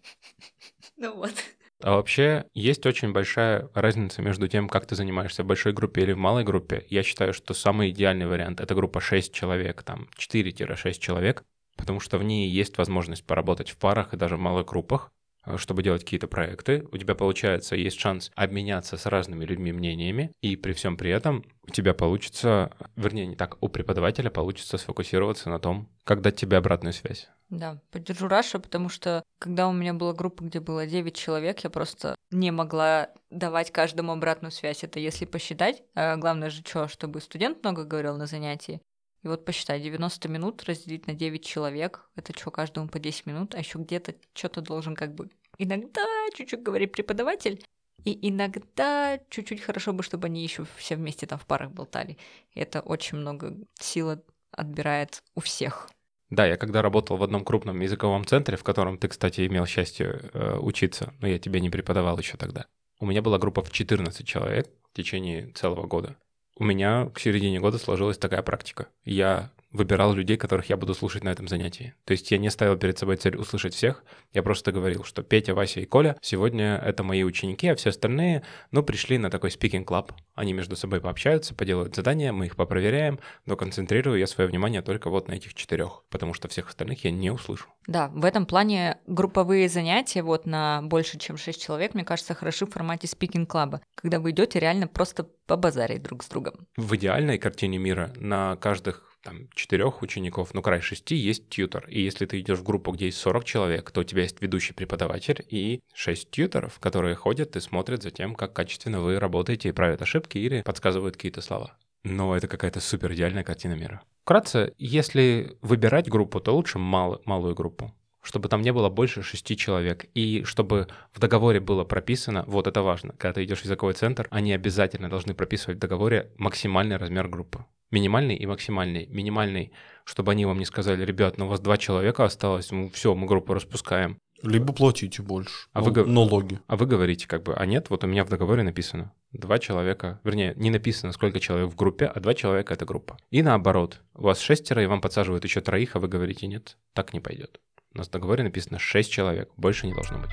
Ну 0.98 1.14
вот. 1.14 1.34
А 1.82 1.96
вообще 1.96 2.46
есть 2.54 2.86
очень 2.86 3.12
большая 3.12 3.68
разница 3.74 4.22
между 4.22 4.48
тем, 4.48 4.66
как 4.66 4.86
ты 4.86 4.96
занимаешься 4.96 5.42
в 5.42 5.46
большой 5.46 5.74
группе 5.74 6.02
или 6.02 6.12
в 6.12 6.16
малой 6.16 6.42
группе. 6.42 6.86
Я 6.88 7.02
считаю, 7.02 7.34
что 7.34 7.52
самый 7.52 7.90
идеальный 7.90 8.26
вариант— 8.26 8.60
это 8.62 8.74
группа 8.74 9.00
6 9.00 9.32
человек, 9.32 9.82
там 9.82 10.08
4-6 10.16 10.98
человек, 10.98 11.44
потому 11.76 12.00
что 12.00 12.16
в 12.16 12.24
ней 12.24 12.48
есть 12.48 12.78
возможность 12.78 13.26
поработать 13.26 13.68
в 13.68 13.76
парах 13.76 14.14
и 14.14 14.16
даже 14.16 14.36
в 14.36 14.40
малых 14.40 14.66
группах, 14.66 15.12
чтобы 15.56 15.82
делать 15.82 16.04
какие-то 16.04 16.28
проекты. 16.28 16.86
У 16.92 16.98
тебя, 16.98 17.14
получается, 17.14 17.76
есть 17.76 17.98
шанс 17.98 18.30
обменяться 18.34 18.96
с 18.96 19.06
разными 19.06 19.44
людьми 19.44 19.72
мнениями, 19.72 20.32
и 20.40 20.56
при 20.56 20.72
всем 20.72 20.96
при 20.96 21.10
этом 21.10 21.44
у 21.66 21.70
тебя 21.70 21.94
получится, 21.94 22.72
вернее, 22.96 23.26
не 23.26 23.36
так, 23.36 23.56
у 23.60 23.68
преподавателя 23.68 24.30
получится 24.30 24.78
сфокусироваться 24.78 25.50
на 25.50 25.58
том, 25.58 25.88
как 26.04 26.20
дать 26.20 26.36
тебе 26.36 26.56
обратную 26.56 26.92
связь. 26.92 27.28
Да, 27.48 27.80
поддержу 27.92 28.26
Раша, 28.26 28.58
потому 28.58 28.88
что 28.88 29.22
когда 29.38 29.68
у 29.68 29.72
меня 29.72 29.94
была 29.94 30.12
группа, 30.12 30.42
где 30.42 30.58
было 30.58 30.84
9 30.86 31.14
человек, 31.14 31.60
я 31.60 31.70
просто 31.70 32.16
не 32.32 32.50
могла 32.50 33.10
давать 33.30 33.70
каждому 33.70 34.12
обратную 34.12 34.50
связь. 34.50 34.82
Это 34.82 34.98
если 34.98 35.26
посчитать. 35.26 35.84
А 35.94 36.16
главное 36.16 36.50
же 36.50 36.62
что, 36.62 36.88
чтобы 36.88 37.20
студент 37.20 37.62
много 37.62 37.84
говорил 37.84 38.16
на 38.16 38.26
занятии. 38.26 38.80
И 39.22 39.28
вот 39.28 39.44
посчитай, 39.44 39.80
90 39.80 40.28
минут 40.28 40.62
разделить 40.64 41.06
на 41.06 41.14
9 41.14 41.44
человек, 41.44 42.08
это 42.14 42.32
что, 42.38 42.50
каждому 42.50 42.88
по 42.88 42.98
10 42.98 43.26
минут, 43.26 43.54
а 43.54 43.58
еще 43.58 43.78
где-то 43.78 44.14
что-то 44.34 44.60
должен 44.60 44.94
как 44.94 45.14
бы 45.14 45.30
иногда 45.58 46.04
чуть-чуть 46.34 46.62
говорить 46.62 46.92
преподаватель, 46.92 47.64
и 48.04 48.28
иногда 48.28 49.18
чуть-чуть 49.30 49.60
хорошо 49.60 49.92
бы, 49.92 50.04
чтобы 50.04 50.26
они 50.26 50.42
еще 50.42 50.64
все 50.76 50.94
вместе 50.94 51.26
там 51.26 51.38
в 51.38 51.46
парах 51.46 51.72
болтали. 51.72 52.18
Это 52.54 52.80
очень 52.80 53.18
много 53.18 53.56
силы 53.80 54.22
отбирает 54.52 55.22
у 55.34 55.40
всех. 55.40 55.88
Да, 56.30 56.46
я 56.46 56.56
когда 56.56 56.82
работал 56.82 57.16
в 57.16 57.22
одном 57.22 57.44
крупном 57.44 57.80
языковом 57.80 58.24
центре, 58.24 58.56
в 58.56 58.64
котором 58.64 58.98
ты, 58.98 59.08
кстати, 59.08 59.46
имел 59.46 59.66
счастье 59.66 60.20
э, 60.32 60.56
учиться, 60.58 61.14
но 61.20 61.28
я 61.28 61.38
тебе 61.38 61.60
не 61.60 61.70
преподавал 61.70 62.18
еще 62.18 62.36
тогда. 62.36 62.66
У 62.98 63.06
меня 63.06 63.22
была 63.22 63.38
группа 63.38 63.62
в 63.62 63.70
14 63.70 64.26
человек 64.26 64.68
в 64.92 64.96
течение 64.96 65.52
целого 65.52 65.86
года. 65.86 66.16
У 66.58 66.64
меня 66.64 67.10
к 67.14 67.20
середине 67.20 67.60
года 67.60 67.78
сложилась 67.78 68.16
такая 68.16 68.42
практика. 68.42 68.88
Я 69.04 69.50
выбирал 69.76 70.14
людей, 70.14 70.36
которых 70.36 70.68
я 70.68 70.76
буду 70.76 70.94
слушать 70.94 71.22
на 71.22 71.28
этом 71.28 71.46
занятии. 71.48 71.94
То 72.04 72.12
есть 72.12 72.30
я 72.30 72.38
не 72.38 72.50
ставил 72.50 72.76
перед 72.76 72.98
собой 72.98 73.16
цель 73.16 73.36
услышать 73.36 73.74
всех, 73.74 74.02
я 74.32 74.42
просто 74.42 74.72
говорил, 74.72 75.04
что 75.04 75.22
Петя, 75.22 75.54
Вася 75.54 75.80
и 75.80 75.84
Коля 75.84 76.16
сегодня 76.20 76.76
это 76.84 77.02
мои 77.02 77.22
ученики, 77.22 77.68
а 77.68 77.76
все 77.76 77.90
остальные, 77.90 78.42
ну, 78.72 78.82
пришли 78.82 79.18
на 79.18 79.30
такой 79.30 79.50
speaking 79.50 79.84
club. 79.84 80.10
Они 80.34 80.52
между 80.52 80.76
собой 80.76 81.00
пообщаются, 81.00 81.54
поделают 81.54 81.94
задания, 81.94 82.32
мы 82.32 82.46
их 82.46 82.56
попроверяем, 82.56 83.20
но 83.44 83.56
концентрирую 83.56 84.18
я 84.18 84.26
свое 84.26 84.48
внимание 84.48 84.82
только 84.82 85.10
вот 85.10 85.28
на 85.28 85.34
этих 85.34 85.54
четырех, 85.54 86.02
потому 86.10 86.34
что 86.34 86.48
всех 86.48 86.68
остальных 86.68 87.04
я 87.04 87.10
не 87.10 87.30
услышу. 87.30 87.66
Да, 87.86 88.08
в 88.08 88.24
этом 88.24 88.46
плане 88.46 88.98
групповые 89.06 89.68
занятия 89.68 90.22
вот 90.22 90.46
на 90.46 90.82
больше, 90.82 91.18
чем 91.18 91.36
6 91.36 91.62
человек, 91.62 91.94
мне 91.94 92.04
кажется, 92.04 92.34
хороши 92.34 92.66
в 92.66 92.70
формате 92.70 93.06
speaking 93.06 93.46
клаба, 93.46 93.80
когда 93.94 94.18
вы 94.18 94.30
идете 94.30 94.58
реально 94.58 94.88
просто 94.88 95.24
побазарить 95.46 96.02
друг 96.02 96.24
с 96.24 96.28
другом. 96.28 96.66
В 96.76 96.96
идеальной 96.96 97.38
картине 97.38 97.78
мира 97.78 98.12
на 98.16 98.56
каждых 98.56 99.05
там, 99.26 99.48
четырех 99.54 100.02
учеников, 100.02 100.54
ну, 100.54 100.62
край 100.62 100.80
шести, 100.80 101.16
есть 101.16 101.48
тьютор. 101.48 101.88
И 101.88 102.00
если 102.00 102.26
ты 102.26 102.38
идешь 102.38 102.60
в 102.60 102.62
группу, 102.62 102.92
где 102.92 103.06
есть 103.06 103.18
40 103.18 103.44
человек, 103.44 103.90
то 103.90 104.00
у 104.00 104.04
тебя 104.04 104.22
есть 104.22 104.40
ведущий 104.40 104.72
преподаватель 104.72 105.44
и 105.50 105.80
6 105.94 106.30
тьюторов, 106.30 106.78
которые 106.78 107.16
ходят 107.16 107.56
и 107.56 107.60
смотрят 107.60 108.04
за 108.04 108.12
тем, 108.12 108.36
как 108.36 108.52
качественно 108.52 109.00
вы 109.00 109.18
работаете 109.18 109.68
и 109.68 109.72
правят 109.72 110.00
ошибки 110.00 110.38
или 110.38 110.62
подсказывают 110.62 111.16
какие-то 111.16 111.40
слова. 111.40 111.76
Но 112.04 112.36
это 112.36 112.46
какая-то 112.46 112.78
супер 112.80 113.12
идеальная 113.14 113.42
картина 113.42 113.72
мира. 113.72 114.00
Вкратце, 114.22 114.72
если 114.78 115.58
выбирать 115.60 116.08
группу, 116.08 116.40
то 116.40 116.54
лучше 116.54 116.78
мал, 116.78 117.20
малую 117.24 117.56
группу 117.56 117.92
чтобы 118.26 118.48
там 118.48 118.60
не 118.60 118.72
было 118.72 118.88
больше 118.88 119.22
шести 119.22 119.56
человек, 119.56 120.06
и 120.14 120.42
чтобы 120.42 120.88
в 121.12 121.20
договоре 121.20 121.60
было 121.60 121.84
прописано, 121.84 122.42
вот 122.48 122.66
это 122.66 122.82
важно, 122.82 123.14
когда 123.18 123.34
ты 123.34 123.44
идешь 123.44 123.60
в 123.60 123.64
языковой 123.64 123.94
центр, 123.94 124.26
они 124.30 124.52
обязательно 124.52 125.08
должны 125.08 125.32
прописывать 125.32 125.76
в 125.76 125.80
договоре 125.80 126.32
максимальный 126.36 126.96
размер 126.96 127.28
группы. 127.28 127.64
Минимальный 127.92 128.34
и 128.34 128.44
максимальный. 128.44 129.06
Минимальный, 129.06 129.70
чтобы 130.02 130.32
они 130.32 130.44
вам 130.44 130.58
не 130.58 130.64
сказали, 130.64 131.04
ребят, 131.04 131.38
ну 131.38 131.46
у 131.46 131.48
вас 131.48 131.60
два 131.60 131.76
человека 131.76 132.24
осталось, 132.24 132.72
ну 132.72 132.90
все, 132.92 133.14
мы 133.14 133.28
группу 133.28 133.54
распускаем. 133.54 134.18
Либо 134.42 134.72
платите 134.72 135.22
больше. 135.22 135.68
А 135.72 135.80
ну, 135.80 135.92
вы 135.92 136.04
налоги. 136.04 136.58
А 136.66 136.76
вы 136.76 136.86
говорите 136.86 137.28
как 137.28 137.44
бы, 137.44 137.54
а 137.54 137.64
нет, 137.64 137.90
вот 137.90 138.02
у 138.02 138.08
меня 138.08 138.24
в 138.24 138.28
договоре 138.28 138.64
написано 138.64 139.12
два 139.30 139.60
человека, 139.60 140.20
вернее, 140.24 140.52
не 140.56 140.70
написано, 140.70 141.12
сколько 141.12 141.38
человек 141.38 141.70
в 141.70 141.76
группе, 141.76 142.06
а 142.06 142.18
два 142.18 142.34
человека— 142.34 142.74
это 142.74 142.84
группа. 142.84 143.18
И 143.30 143.42
наоборот, 143.42 144.00
у 144.14 144.22
вас 144.22 144.40
шестеро, 144.40 144.82
и 144.82 144.86
вам 144.86 145.00
подсаживают 145.00 145.44
еще 145.44 145.60
троих, 145.60 145.94
а 145.94 146.00
вы 146.00 146.08
говорите, 146.08 146.48
нет, 146.48 146.76
так 146.92 147.12
не 147.14 147.20
пойдет. 147.20 147.60
У 147.96 147.98
нас 147.98 148.08
в 148.08 148.10
договоре 148.10 148.44
написано 148.44 148.78
6 148.78 149.10
человек, 149.10 149.50
больше 149.56 149.86
не 149.86 149.94
должно 149.94 150.18
быть. 150.18 150.30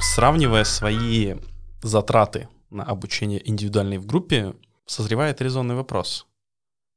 Сравнивая 0.00 0.64
свои 0.64 1.34
затраты 1.82 2.48
на 2.70 2.84
обучение 2.84 3.46
индивидуальной 3.46 3.98
в 3.98 4.06
группе, 4.06 4.54
созревает 4.86 5.42
резонный 5.42 5.74
вопрос. 5.74 6.26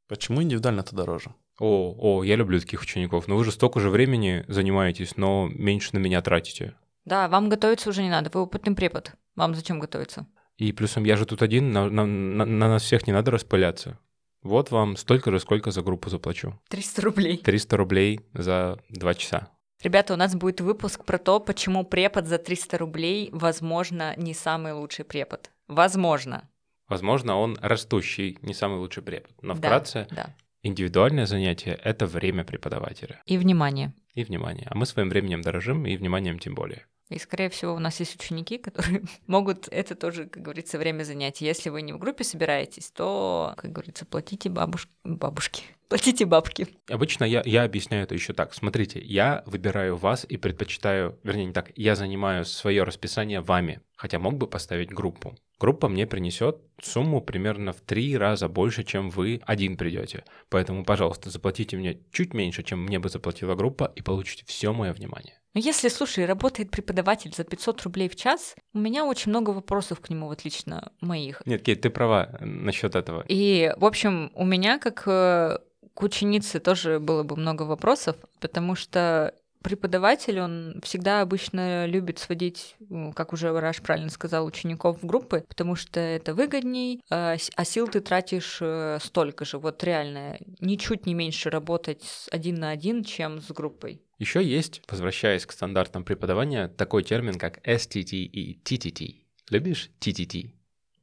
Почему 0.08 0.42
индивидуально 0.42 0.80
это 0.80 0.96
дороже? 0.96 1.36
О, 1.60 1.96
о, 2.00 2.24
я 2.24 2.38
люблю 2.38 2.62
таких 2.62 2.82
учеников. 2.82 3.28
Но 3.28 3.36
вы 3.36 3.44
же 3.44 3.52
столько 3.52 3.82
же 3.82 3.90
времени 3.90 4.46
занимаетесь, 4.48 5.18
но 5.18 5.50
меньше 5.54 5.90
на 5.92 5.98
меня 5.98 6.22
тратите. 6.22 6.76
Да, 7.04 7.28
вам 7.28 7.50
готовиться 7.50 7.90
уже 7.90 8.04
не 8.04 8.10
надо, 8.10 8.32
вы 8.34 8.42
опытный 8.42 8.74
препод. 8.74 9.16
Вам 9.36 9.54
зачем 9.54 9.82
готовиться? 9.82 10.28
И 10.56 10.72
плюсом 10.72 11.04
я 11.04 11.18
же 11.18 11.26
тут 11.26 11.42
один, 11.42 11.74
на, 11.74 11.90
на, 11.90 12.06
на, 12.06 12.46
на 12.46 12.70
нас 12.70 12.84
всех 12.84 13.06
не 13.06 13.12
надо 13.12 13.32
распыляться. 13.32 14.00
Вот 14.44 14.72
вам 14.72 14.98
столько 14.98 15.32
же, 15.32 15.40
сколько 15.40 15.72
за 15.72 15.82
группу 15.82 16.10
заплачу. 16.10 16.60
300 16.70 17.02
рублей. 17.02 17.38
300 17.38 17.78
рублей 17.78 18.20
за 18.34 18.80
2 18.90 19.14
часа. 19.16 19.48
Ребята, 19.82 20.14
у 20.14 20.18
нас 20.18 20.36
будет 20.36 20.62
выпуск 20.62 21.04
про 21.06 21.18
то, 21.18 21.40
почему 21.40 21.84
препод 21.84 22.26
за 22.28 22.38
300 22.38 22.78
рублей, 22.78 23.30
возможно, 23.34 24.14
не 24.18 24.34
самый 24.34 24.74
лучший 24.74 25.06
препод. 25.06 25.52
Возможно. 25.68 26.50
Возможно, 26.88 27.38
он 27.38 27.58
растущий, 27.62 28.38
не 28.42 28.54
самый 28.54 28.80
лучший 28.80 29.04
препод. 29.04 29.32
Но 29.42 29.54
Да, 29.54 29.60
вкратце, 29.60 30.08
Да. 30.12 30.36
индивидуальное 30.62 31.26
занятие— 31.26 31.80
это 31.84 32.06
время 32.06 32.44
преподавателя 32.44 33.22
И 33.26 33.38
внимание. 33.38 33.94
и 34.14 34.24
внимание. 34.24 34.68
А 34.70 34.76
мы 34.76 34.86
своим 34.86 35.10
временем 35.10 35.42
дорожим, 35.42 35.86
и 35.86 35.98
вниманием 35.98 36.40
тем 36.40 36.56
более. 36.56 36.86
И, 37.10 37.20
скорее 37.20 37.50
всего, 37.50 37.74
у 37.74 37.80
нас 37.80 38.00
есть 38.00 38.16
ученики, 38.16 38.58
которые 38.60 39.04
могут 39.28 39.68
это 39.70 39.96
тоже, 39.96 40.26
как 40.26 40.42
говорится, 40.42 40.78
время 40.78 41.04
занятий. 41.04 41.46
Если 41.46 41.70
вы 41.70 41.82
не 41.82 41.94
в 41.94 42.00
группе 42.00 42.24
собираетесь, 42.24 42.92
то, 42.92 43.54
как 43.58 43.72
говорится, 43.72 44.06
платите 44.06 44.50
бабуш... 44.50 44.88
бабушки. 45.04 45.64
Платите 45.90 46.26
бабки. 46.26 46.68
Обычно 46.90 47.24
я, 47.24 47.44
я 47.46 47.64
объясняю 47.64 48.06
это 48.06 48.16
еще 48.16 48.34
так. 48.34 48.56
Смотрите, 48.56 49.00
я 49.00 49.44
выбираю 49.46 49.96
вас 49.96 50.26
и 50.28 50.38
предпочитаю, 50.38 51.20
вернее, 51.24 51.46
не 51.46 51.54
так, 51.54 51.72
я 51.76 51.96
занимаю 51.96 52.46
свое 52.46 52.82
расписание 52.82 53.42
вами, 53.42 53.80
хотя 53.96 54.18
мог 54.18 54.38
бы 54.38 54.48
поставить 54.48 54.90
группу. 54.90 55.38
Группа 55.60 55.88
мне 55.88 56.08
принесет 56.08 56.58
сумму 56.82 57.22
примерно 57.22 57.74
в 57.74 57.82
три 57.82 58.18
раза 58.18 58.48
больше, 58.48 58.84
чем 58.84 59.12
вы 59.12 59.40
один 59.46 59.78
придете. 59.78 60.24
Поэтому, 60.50 60.84
пожалуйста, 60.84 61.30
заплатите 61.30 61.78
мне 61.78 62.00
чуть 62.12 62.34
меньше, 62.34 62.64
чем 62.64 62.84
мне 62.84 62.98
бы 62.98 63.10
заплатила 63.10 63.54
группа, 63.54 63.92
и 63.96 64.02
получите 64.02 64.46
все 64.48 64.74
мое 64.74 64.94
внимание. 64.94 65.40
Но 65.54 65.60
если, 65.60 65.88
слушай, 65.90 66.26
работает 66.26 66.72
преподаватель 66.72 67.34
за 67.36 67.44
500 67.44 67.84
рублей 67.84 68.10
в 68.10 68.16
час, 68.16 68.56
у 68.74 68.80
меня 68.80 69.06
очень 69.06 69.30
много 69.30 69.52
вопросов 69.52 70.00
к 70.00 70.10
нему, 70.10 70.28
вот 70.28 70.44
лично 70.46 70.92
моих. 71.00 71.42
Нет, 71.46 71.62
Кейт, 71.62 71.82
ты 71.82 71.90
права 71.90 72.38
насчет 72.42 72.96
этого. 72.96 73.24
И, 73.28 73.74
в 73.78 73.86
общем, 73.86 74.32
у 74.34 74.46
меня, 74.46 74.80
как 74.80 75.04
э, 75.06 75.60
к 75.94 76.04
ученице, 76.04 76.60
тоже 76.60 77.00
было 77.00 77.24
бы 77.24 77.36
много 77.36 77.64
вопросов, 77.64 78.16
потому 78.40 78.76
что 78.76 79.34
преподаватель, 79.64 80.40
он 80.40 80.80
всегда 80.84 81.22
обычно 81.22 81.86
любит 81.88 82.20
сводить, 82.20 82.76
ну, 82.90 83.12
как 83.14 83.34
уже 83.34 83.52
Раш 83.60 83.82
правильно 83.82 84.10
сказал, 84.10 84.46
учеников 84.46 85.02
в 85.02 85.06
группы, 85.06 85.44
потому 85.48 85.76
что 85.76 86.00
это 86.00 86.34
выгодней, 86.36 87.02
а 87.10 87.38
а 87.56 87.66
сил 87.66 87.88
ты 87.88 88.02
тратишь 88.02 88.60
э, 88.62 89.00
столько 89.02 89.46
же. 89.46 89.58
Вот 89.58 89.84
реально, 89.84 90.38
ничуть 90.60 91.06
не 91.06 91.14
меньше 91.14 91.50
работать 91.50 92.04
с- 92.04 92.28
один 92.32 92.56
на 92.56 92.70
один, 92.70 93.04
чем 93.04 93.42
с 93.42 93.48
группой. 93.52 94.02
Еще 94.20 94.44
есть, 94.44 94.82
возвращаясь 94.90 95.46
к 95.46 95.52
стандартам 95.52 96.04
преподавания, 96.04 96.68
такой 96.68 97.04
термин, 97.04 97.40
как 97.40 97.66
STT 97.68 98.16
и 98.18 98.62
TTT. 98.64 99.16
Любишь 99.50 99.90
TTT? 100.00 100.52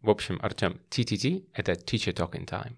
В 0.00 0.08
общем, 0.10 0.38
Артем, 0.42 0.80
TTT— 0.90 1.44
это 1.52 1.72
Teacher 1.72 2.14
Talking 2.14 2.46
Time, 2.46 2.76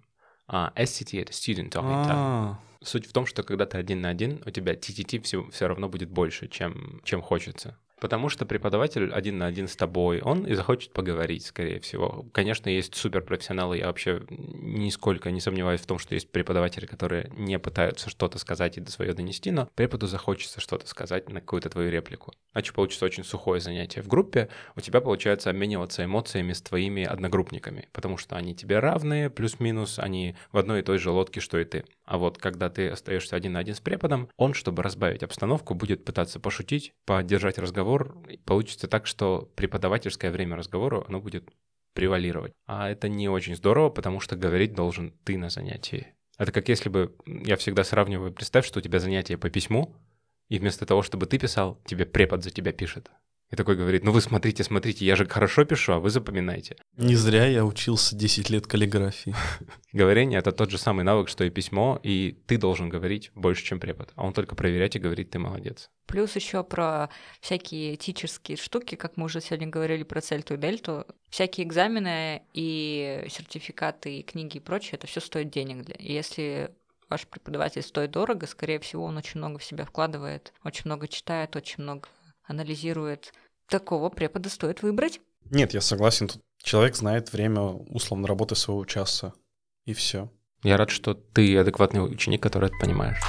а 0.49 0.73
STT— 0.77 1.21
это 1.23 1.33
Student 1.33 1.71
Talking 1.71 2.05
Time. 2.09 2.57
Суть 2.83 3.07
в 3.07 3.13
том, 3.13 3.27
что 3.27 3.43
когда 3.43 3.67
ты 3.67 3.79
один 3.79 4.01
на 4.01 4.09
один, 4.09 4.43
у 4.45 4.51
тебя 4.51 4.75
TTT 4.75 5.23
все, 5.23 5.49
все 5.51 5.67
равно 5.69 5.89
будет 5.89 6.11
больше, 6.11 6.49
чем, 6.49 7.01
чем 7.05 7.23
хочется. 7.23 7.77
Потому 8.03 8.29
что 8.29 8.45
преподаватель 8.47 9.13
один 9.13 9.39
на 9.39 9.47
один 9.47 9.69
с 9.69 9.77
тобой, 9.77 10.21
он 10.23 10.45
и 10.45 10.55
захочет 10.55 10.91
поговорить, 10.91 11.47
скорее 11.47 11.79
всего. 11.79 12.27
Конечно, 12.33 12.69
есть 12.69 12.97
суперпрофессионалы, 12.97 13.79
я 13.79 13.87
вообще 13.87 14.25
нисколько 14.29 15.31
не 15.31 15.41
сомневаюсь 15.41 15.83
в 15.83 15.87
том, 15.87 16.01
что 16.01 16.15
есть 16.15 16.29
преподаватели, 16.29 16.85
которые 16.85 17.31
не 17.37 17.61
пытаются 17.61 18.11
что-то 18.11 18.39
сказать 18.39 18.77
и 18.77 18.81
до 18.81 18.91
свое 18.91 19.13
донести, 19.13 19.53
но 19.53 19.69
преподу 19.77 20.09
захочется 20.09 20.61
что-то 20.61 20.89
сказать 20.89 21.29
на 21.29 21.41
какую-то 21.41 21.71
твою 21.71 21.93
реплику. 21.93 22.33
Иначе 22.53 22.73
получится 22.73 23.05
очень 23.05 23.23
сухое 23.23 23.61
занятие. 23.61 24.03
В 24.03 24.09
группе 24.09 24.49
у 24.75 24.81
тебя 24.81 25.01
получается 25.01 25.51
обмениваться 25.51 26.05
эмоциями 26.05 26.55
с 26.55 26.61
твоими 26.61 27.05
одногруппниками, 27.05 27.89
потому 27.93 28.17
что 28.17 28.35
они 28.35 28.57
тебе 28.57 28.81
равные, 28.81 29.31
плюс-минус, 29.31 30.01
они 30.01 30.35
в 30.51 30.59
одной 30.59 30.81
и 30.81 30.83
той 30.83 30.99
же 30.99 31.13
лодке, 31.13 31.39
что 31.39 31.57
и 31.57 31.65
ты. 31.65 31.85
А 32.13 32.19
вот 32.19 32.37
когда 32.37 32.69
ты 32.69 32.91
остаешься 32.91 33.37
один 33.37 33.55
на 33.55 33.61
один 33.61 33.75
с 33.75 33.81
преподом, 33.81 34.29
он, 34.37 34.53
чтобы 34.53 34.83
разбавить 34.83 35.23
обстановку, 35.23 35.73
будет 35.73 36.05
пытаться 36.05 36.39
пошутить, 36.39 36.93
поддержать 37.07 37.57
разговор. 37.57 38.19
И 38.29 38.37
получится 38.37 38.87
так, 38.87 39.07
что 39.07 39.51
преподавательское 39.57 40.31
время 40.31 40.57
разговора, 40.57 41.07
оно 41.09 41.23
будет 41.23 41.49
превалировать. 41.95 42.53
А 42.67 42.91
это 42.91 43.09
не 43.09 43.31
очень 43.31 43.57
здорово, 43.57 43.89
потому 43.89 44.21
что 44.21 44.37
говорить 44.37 44.75
должен 44.75 45.15
ты 45.25 45.39
на 45.39 45.49
занятии. 45.49 46.09
Это 46.37 46.53
как 46.53 46.69
если 46.69 46.91
бы, 46.91 47.17
я 47.25 47.57
всегда 47.57 47.83
сравниваю, 47.83 48.31
представь, 48.31 48.67
что 48.67 48.81
у 48.81 48.83
тебя 48.83 48.99
занятие 48.99 49.39
по 49.39 49.49
письму, 49.49 49.97
и 50.51 50.59
вместо 50.59 50.85
того, 50.85 51.01
чтобы 51.01 51.25
ты 51.25 51.39
писал, 51.39 51.81
тебе 51.87 52.05
препод 52.05 52.45
за 52.45 52.51
тебя 52.51 52.73
пишет. 52.73 53.11
И 53.53 53.57
такой 53.57 53.77
говорит, 53.77 54.03
ну 54.03 54.13
вы 54.13 54.23
смотрите, 54.23 54.65
смотрите, 54.65 55.05
я 55.05 55.15
же 55.15 55.27
хорошо 55.27 55.67
пишу, 55.67 55.93
а 55.93 55.99
вы 55.99 56.09
запоминаете. 56.09 56.77
Не 56.97 57.15
зря 57.15 57.45
я 57.45 57.67
учился 57.67 58.17
10 58.17 58.49
лет 58.49 58.67
каллиграфии. 58.67 59.35
Говорение— 59.93 60.39
это 60.41 60.53
тот 60.53 60.71
же 60.71 60.79
самый 60.79 61.05
навык, 61.05 61.29
что 61.29 61.45
и 61.45 61.51
письмо, 61.51 62.01
и 62.03 62.33
ты 62.47 62.57
должен 62.57 62.89
говорить 62.89 63.31
больше, 63.35 63.63
чем 63.63 63.79
препод. 63.79 64.11
А 64.17 64.25
он 64.25 64.33
только 64.33 64.55
проверять 64.57 64.97
и 64.97 64.99
говорить, 64.99 65.29
ты 65.29 65.39
молодец. 65.39 65.91
Плюс 66.07 66.35
еще 66.35 66.65
про 66.65 67.11
всякие 67.43 67.95
этические 67.97 68.57
штуки, 68.57 68.95
как 68.95 69.19
мы 69.19 69.27
уже 69.27 69.43
сегодня 69.43 69.69
говорили 69.69 70.03
про 70.03 70.23
цельту 70.23 70.55
и 70.55 70.57
дельту. 70.57 71.05
Всякие 71.29 71.67
экзамены 71.67 72.45
и 72.55 73.27
сертификаты, 73.29 74.21
и 74.21 74.23
книги 74.23 74.57
и 74.57 74.61
прочее, 74.61 74.93
это 74.95 75.07
все 75.07 75.21
стоит 75.21 75.51
денег. 75.51 75.91
И 75.99 76.11
если 76.11 76.71
ваш 77.11 77.27
преподаватель 77.27 77.83
стоит 77.83 78.13
дорого, 78.13 78.47
скорее 78.47 78.79
всего, 78.79 79.05
он 79.05 79.19
очень 79.19 79.41
много 79.41 79.59
в 79.59 79.65
себя 79.65 79.85
вкладывает, 79.85 80.55
очень 80.65 80.85
много 80.87 81.07
читает, 81.07 81.55
очень 81.55 81.83
много 81.83 82.09
анализирует. 82.45 83.33
Такого 83.69 84.11
препода 84.11 84.49
стоит 84.49 84.83
выбрать. 84.83 85.21
Нет, 85.51 85.75
я 85.75 85.81
согласен. 85.81 86.29
Тут 86.29 86.43
человек 86.63 86.97
знает 86.97 87.33
время 87.33 87.61
условно 87.63 88.27
работы 88.27 88.55
своего 88.55 88.85
часа. 88.85 89.33
И 89.85 89.93
все. 89.95 90.31
Я 90.63 90.77
рад, 90.77 90.91
что 90.91 91.15
ты 91.15 91.59
адекватный 91.59 92.05
ученик, 92.05 92.43
который 92.43 92.69
это 92.69 92.79
понимаешь. 92.79 93.21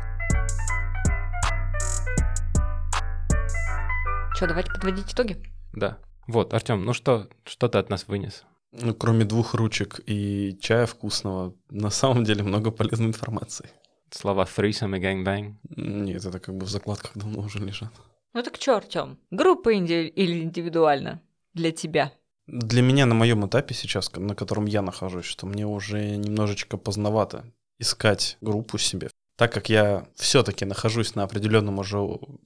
Что, 4.36 4.48
давайте 4.48 4.72
подводить 4.72 5.12
итоги? 5.14 5.42
Да. 5.74 5.98
Вот, 6.28 6.54
Артем, 6.54 6.86
ну 6.86 6.94
что, 6.94 7.28
что 7.44 7.68
ты 7.68 7.78
от 7.78 7.90
нас 7.90 8.08
вынес? 8.08 8.44
Ну, 8.72 8.94
кроме 8.96 9.26
двух 9.26 9.54
ручек 9.54 10.00
и 10.06 10.58
чая 10.62 10.86
вкусного, 10.86 11.54
на 11.70 11.90
самом 11.90 12.24
деле 12.24 12.44
много 12.44 12.72
полезной 12.72 13.08
информации. 13.08 13.70
Слова 14.10 14.46
threesome 14.46 14.98
и 14.98 15.02
gangbang? 15.02 15.56
Нет, 15.76 16.26
это 16.26 16.40
как 16.40 16.56
бы 16.56 16.66
в 16.66 16.70
закладках 16.70 17.12
давно 17.16 17.42
уже 17.42 17.60
лежат. 17.60 17.92
Ну 18.34 18.42
так 18.42 18.56
что, 18.56 18.78
Артем, 18.78 19.20
группа 19.30 19.76
инди- 19.76 20.08
или 20.08 20.42
индивидуально 20.42 21.22
для 21.54 21.72
тебя? 21.72 22.12
Для 22.48 22.82
меня 22.82 23.06
на 23.06 23.14
моем 23.14 23.46
этапе 23.46 23.76
сейчас, 23.76 24.12
на 24.16 24.36
котором 24.36 24.66
я 24.66 24.82
нахожусь, 24.82 25.26
что 25.26 25.46
мне 25.46 25.68
уже 25.68 26.16
немножечко 26.18 26.78
поздновато 26.78 27.46
искать 27.78 28.38
группу 28.42 28.80
себе. 28.80 29.10
Так 29.38 29.54
как 29.54 29.70
я 29.70 30.08
все-таки 30.16 30.66
нахожусь 30.66 31.14
на 31.14 31.24
определенном 31.24 31.78
уже 31.78 32.00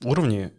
уровне 0.04 0.52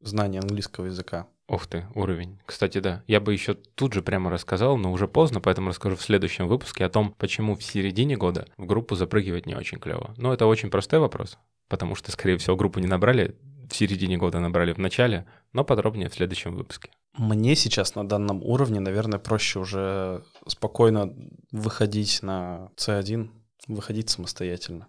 знания 0.00 0.40
английского 0.40 0.86
языка. 0.86 1.28
Ух 1.48 1.66
ты, 1.66 1.86
уровень. 1.94 2.40
Кстати, 2.44 2.78
да. 2.78 3.04
Я 3.06 3.20
бы 3.20 3.32
еще 3.32 3.54
тут 3.54 3.92
же 3.92 4.02
прямо 4.02 4.30
рассказал, 4.30 4.76
но 4.76 4.90
уже 4.90 5.06
поздно, 5.06 5.40
поэтому 5.40 5.68
расскажу 5.68 5.96
в 5.96 6.02
следующем 6.02 6.48
выпуске 6.48 6.84
о 6.84 6.88
том, 6.88 7.14
почему 7.18 7.54
в 7.54 7.62
середине 7.62 8.16
года 8.16 8.46
в 8.56 8.66
группу 8.66 8.94
запрыгивать 8.96 9.46
не 9.46 9.54
очень 9.54 9.78
клево. 9.78 10.14
Но 10.16 10.32
это 10.32 10.46
очень 10.46 10.70
простой 10.70 10.98
вопрос, 10.98 11.38
потому 11.68 11.94
что, 11.94 12.10
скорее 12.10 12.38
всего, 12.38 12.56
группу 12.56 12.80
не 12.80 12.86
набрали 12.86 13.36
в 13.68 13.74
середине 13.74 14.16
года, 14.16 14.40
набрали 14.40 14.72
в 14.72 14.78
начале, 14.78 15.26
но 15.52 15.64
подробнее 15.64 16.08
в 16.08 16.14
следующем 16.14 16.54
выпуске. 16.54 16.90
Мне 17.16 17.54
сейчас 17.56 17.94
на 17.94 18.08
данном 18.08 18.42
уровне, 18.42 18.80
наверное, 18.80 19.18
проще 19.18 19.58
уже 19.58 20.24
спокойно 20.46 21.14
выходить 21.50 22.22
на 22.22 22.70
C1, 22.76 23.28
выходить 23.68 24.08
самостоятельно. 24.08 24.88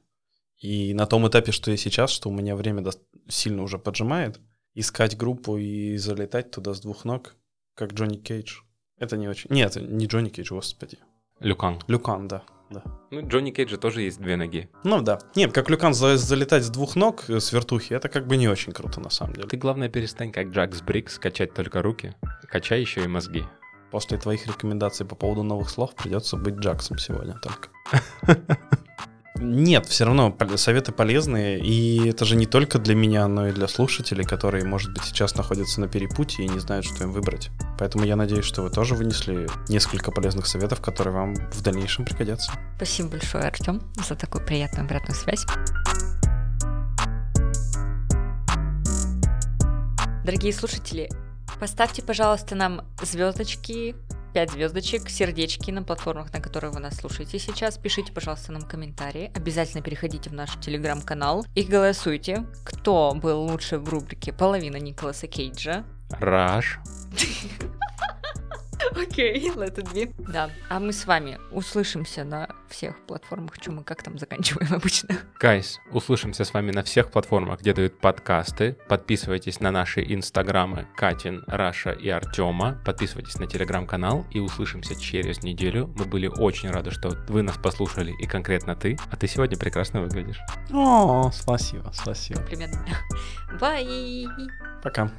И 0.57 0.93
на 0.93 1.05
том 1.05 1.27
этапе, 1.27 1.51
что 1.51 1.71
я 1.71 1.77
сейчас, 1.77 2.09
что 2.11 2.29
у 2.29 2.33
меня 2.33 2.55
время 2.55 2.89
сильно 3.27 3.63
уже 3.63 3.77
поджимает, 3.77 4.39
искать 4.73 5.17
группу 5.17 5.57
и 5.57 5.97
залетать 5.97 6.51
туда 6.51 6.73
с 6.73 6.79
двух 6.79 7.03
ног, 7.03 7.35
как 7.75 7.93
Джонни 7.93 8.17
Кейдж. 8.17 8.61
Это 8.97 9.17
не 9.17 9.27
очень... 9.27 9.49
Нет, 9.51 9.75
не 9.75 10.05
Джонни 10.05 10.29
Кейдж, 10.29 10.53
господи. 10.53 10.97
Люкан. 11.39 11.79
Люкан, 11.87 12.27
да. 12.29 12.43
Ну, 13.13 13.27
Джонни 13.27 13.51
Кейджа 13.51 13.77
тоже 13.77 14.01
есть 14.01 14.19
две 14.19 14.35
ноги. 14.37 14.69
Ну 14.83 15.01
да. 15.01 15.19
Нет, 15.35 15.53
как 15.53 15.69
Люкан 15.69 15.93
за- 15.93 16.17
залетать 16.17 16.63
с 16.63 16.69
двух 16.69 16.95
ног 16.95 17.29
э, 17.29 17.39
с 17.39 17.51
вертухи, 17.53 17.93
это 17.93 18.09
как 18.09 18.25
бы 18.25 18.37
не 18.37 18.47
очень 18.47 18.71
круто 18.71 18.99
на 18.99 19.11
самом 19.11 19.33
деле. 19.33 19.47
Ты, 19.47 19.55
главное, 19.57 19.87
перестань, 19.87 20.31
как 20.31 20.47
Джакс 20.47 20.81
Брикс, 20.81 21.19
качать 21.19 21.53
только 21.53 21.83
руки. 21.83 22.15
Качай 22.49 22.81
еще 22.81 23.03
и 23.03 23.07
мозги. 23.07 23.43
После 23.91 24.17
твоих 24.17 24.47
рекомендаций 24.47 25.05
по 25.05 25.13
поводу 25.13 25.43
новых 25.43 25.69
слов 25.69 25.93
придется 25.93 26.37
быть 26.37 26.55
Джаксом 26.55 26.97
сегодня 26.97 27.35
только. 27.39 27.69
Нет, 29.43 29.85
все 29.87 30.05
равно 30.05 30.35
советы 30.55 30.93
полезные, 30.93 31.59
и 31.59 32.07
это 32.07 32.23
же 32.23 32.37
не 32.37 32.45
только 32.45 32.79
для 32.79 32.95
меня, 32.95 33.27
но 33.27 33.49
и 33.49 33.51
для 33.51 33.67
слушателей, 33.67 34.23
которые, 34.23 34.63
может 34.63 34.93
быть, 34.93 35.03
сейчас 35.03 35.35
находятся 35.35 35.81
на 35.81 35.89
перепутье 35.89 36.45
и 36.45 36.47
не 36.47 36.59
знают, 36.59 36.85
что 36.85 37.03
им 37.03 37.11
выбрать. 37.11 37.51
Поэтому 37.77 38.05
я 38.05 38.15
надеюсь, 38.15 38.45
что 38.45 38.61
вы 38.61 38.69
тоже 38.69 38.95
вынесли 38.95 39.49
несколько 39.67 40.11
полезных 40.11 40.47
советов, 40.47 40.79
которые 40.79 41.13
вам 41.13 41.35
в 41.35 41.61
дальнейшем 41.61 42.05
пригодятся. 42.05 42.53
Спасибо 42.77 43.09
большое, 43.09 43.43
Артем, 43.43 43.81
за 44.07 44.15
такую 44.15 44.45
приятную 44.45 44.85
обратную 44.85 45.15
связь. 45.15 45.45
Дорогие 50.23 50.53
слушатели, 50.53 51.09
поставьте, 51.59 52.01
пожалуйста, 52.01 52.55
нам 52.55 52.85
звездочки, 53.01 53.93
5 54.33 54.51
звездочек, 54.51 55.09
сердечки 55.09 55.69
на 55.71 55.83
платформах, 55.83 56.33
на 56.33 56.41
которых 56.41 56.73
вы 56.73 56.79
нас 56.79 56.95
слушаете 56.95 57.37
сейчас. 57.37 57.77
Пишите, 57.77 58.11
пожалуйста, 58.11 58.51
нам 58.51 58.63
комментарии. 58.63 59.31
Обязательно 59.35 59.83
переходите 59.83 60.29
в 60.29 60.33
наш 60.33 60.59
телеграм-канал 60.59 61.45
и 61.53 61.63
голосуйте, 61.63 62.45
кто 62.63 63.13
был 63.13 63.41
лучше 63.43 63.77
в 63.77 63.87
рубрике 63.89 64.33
«Половина 64.33 64.77
Николаса 64.77 65.27
Кейджа». 65.27 65.83
Раш. 66.09 66.79
Окей, 68.95 69.49
let 69.55 69.75
it 69.77 69.93
be. 69.93 70.13
Да, 70.31 70.49
а 70.69 70.79
мы 70.79 70.93
с 70.93 71.05
вами 71.05 71.39
услышимся 71.51 72.23
на 72.23 72.49
всех 72.69 72.97
платформах. 73.05 73.55
Что 73.55 73.71
мы 73.71 73.83
как 73.83 74.03
там 74.03 74.17
заканчиваем 74.17 74.73
обычно? 74.75 75.17
Guys, 75.39 75.79
услышимся 75.91 76.43
с 76.43 76.53
вами 76.53 76.71
на 76.71 76.83
всех 76.83 77.11
платформах, 77.11 77.61
где 77.61 77.73
дают 77.73 77.99
подкасты. 77.99 78.77
Подписывайтесь 78.87 79.59
на 79.59 79.71
наши 79.71 80.01
инстаграмы 80.01 80.87
Катин, 80.95 81.43
Раша 81.47 81.91
и 81.91 82.09
Артема. 82.09 82.81
Подписывайтесь 82.85 83.39
на 83.39 83.47
телеграм-канал 83.47 84.25
и 84.31 84.39
услышимся 84.39 84.95
через 84.99 85.43
неделю. 85.43 85.93
Мы 85.97 86.05
были 86.05 86.27
очень 86.27 86.69
рады, 86.69 86.91
что 86.91 87.09
вы 87.27 87.41
нас 87.41 87.57
послушали 87.57 88.13
и 88.19 88.27
конкретно 88.27 88.75
ты. 88.75 88.97
А 89.11 89.15
ты 89.15 89.27
сегодня 89.27 89.57
прекрасно 89.57 90.01
выглядишь. 90.01 90.39
О, 90.71 91.31
спасибо, 91.31 91.91
спасибо. 91.93 92.39
Комплимент. 92.39 92.77
Bye! 93.59 94.27
Пока. 94.81 95.11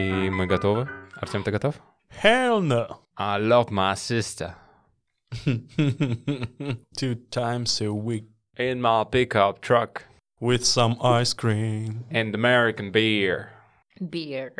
И 0.00 0.30
мы 0.30 0.46
готовы. 0.46 0.88
Артем, 1.20 1.42
ты 1.42 1.50
готов? 1.50 1.74
Hell 2.22 2.60
no. 2.60 2.98
I 3.16 3.38
love 3.38 3.70
my 3.70 3.94
sister. 3.94 4.54
Two 6.96 7.16
times 7.30 7.80
a 7.80 7.92
week 7.92 8.26
In 8.56 8.80
my 8.80 9.04
pickup 9.04 9.60
truck. 9.60 10.04
with 10.40 10.64
some 10.64 10.96
ice 11.02 11.32
cream. 11.34 12.04
And 12.10 12.34
American 12.34 12.90
beer. 12.90 13.50
Beer. 14.10 14.52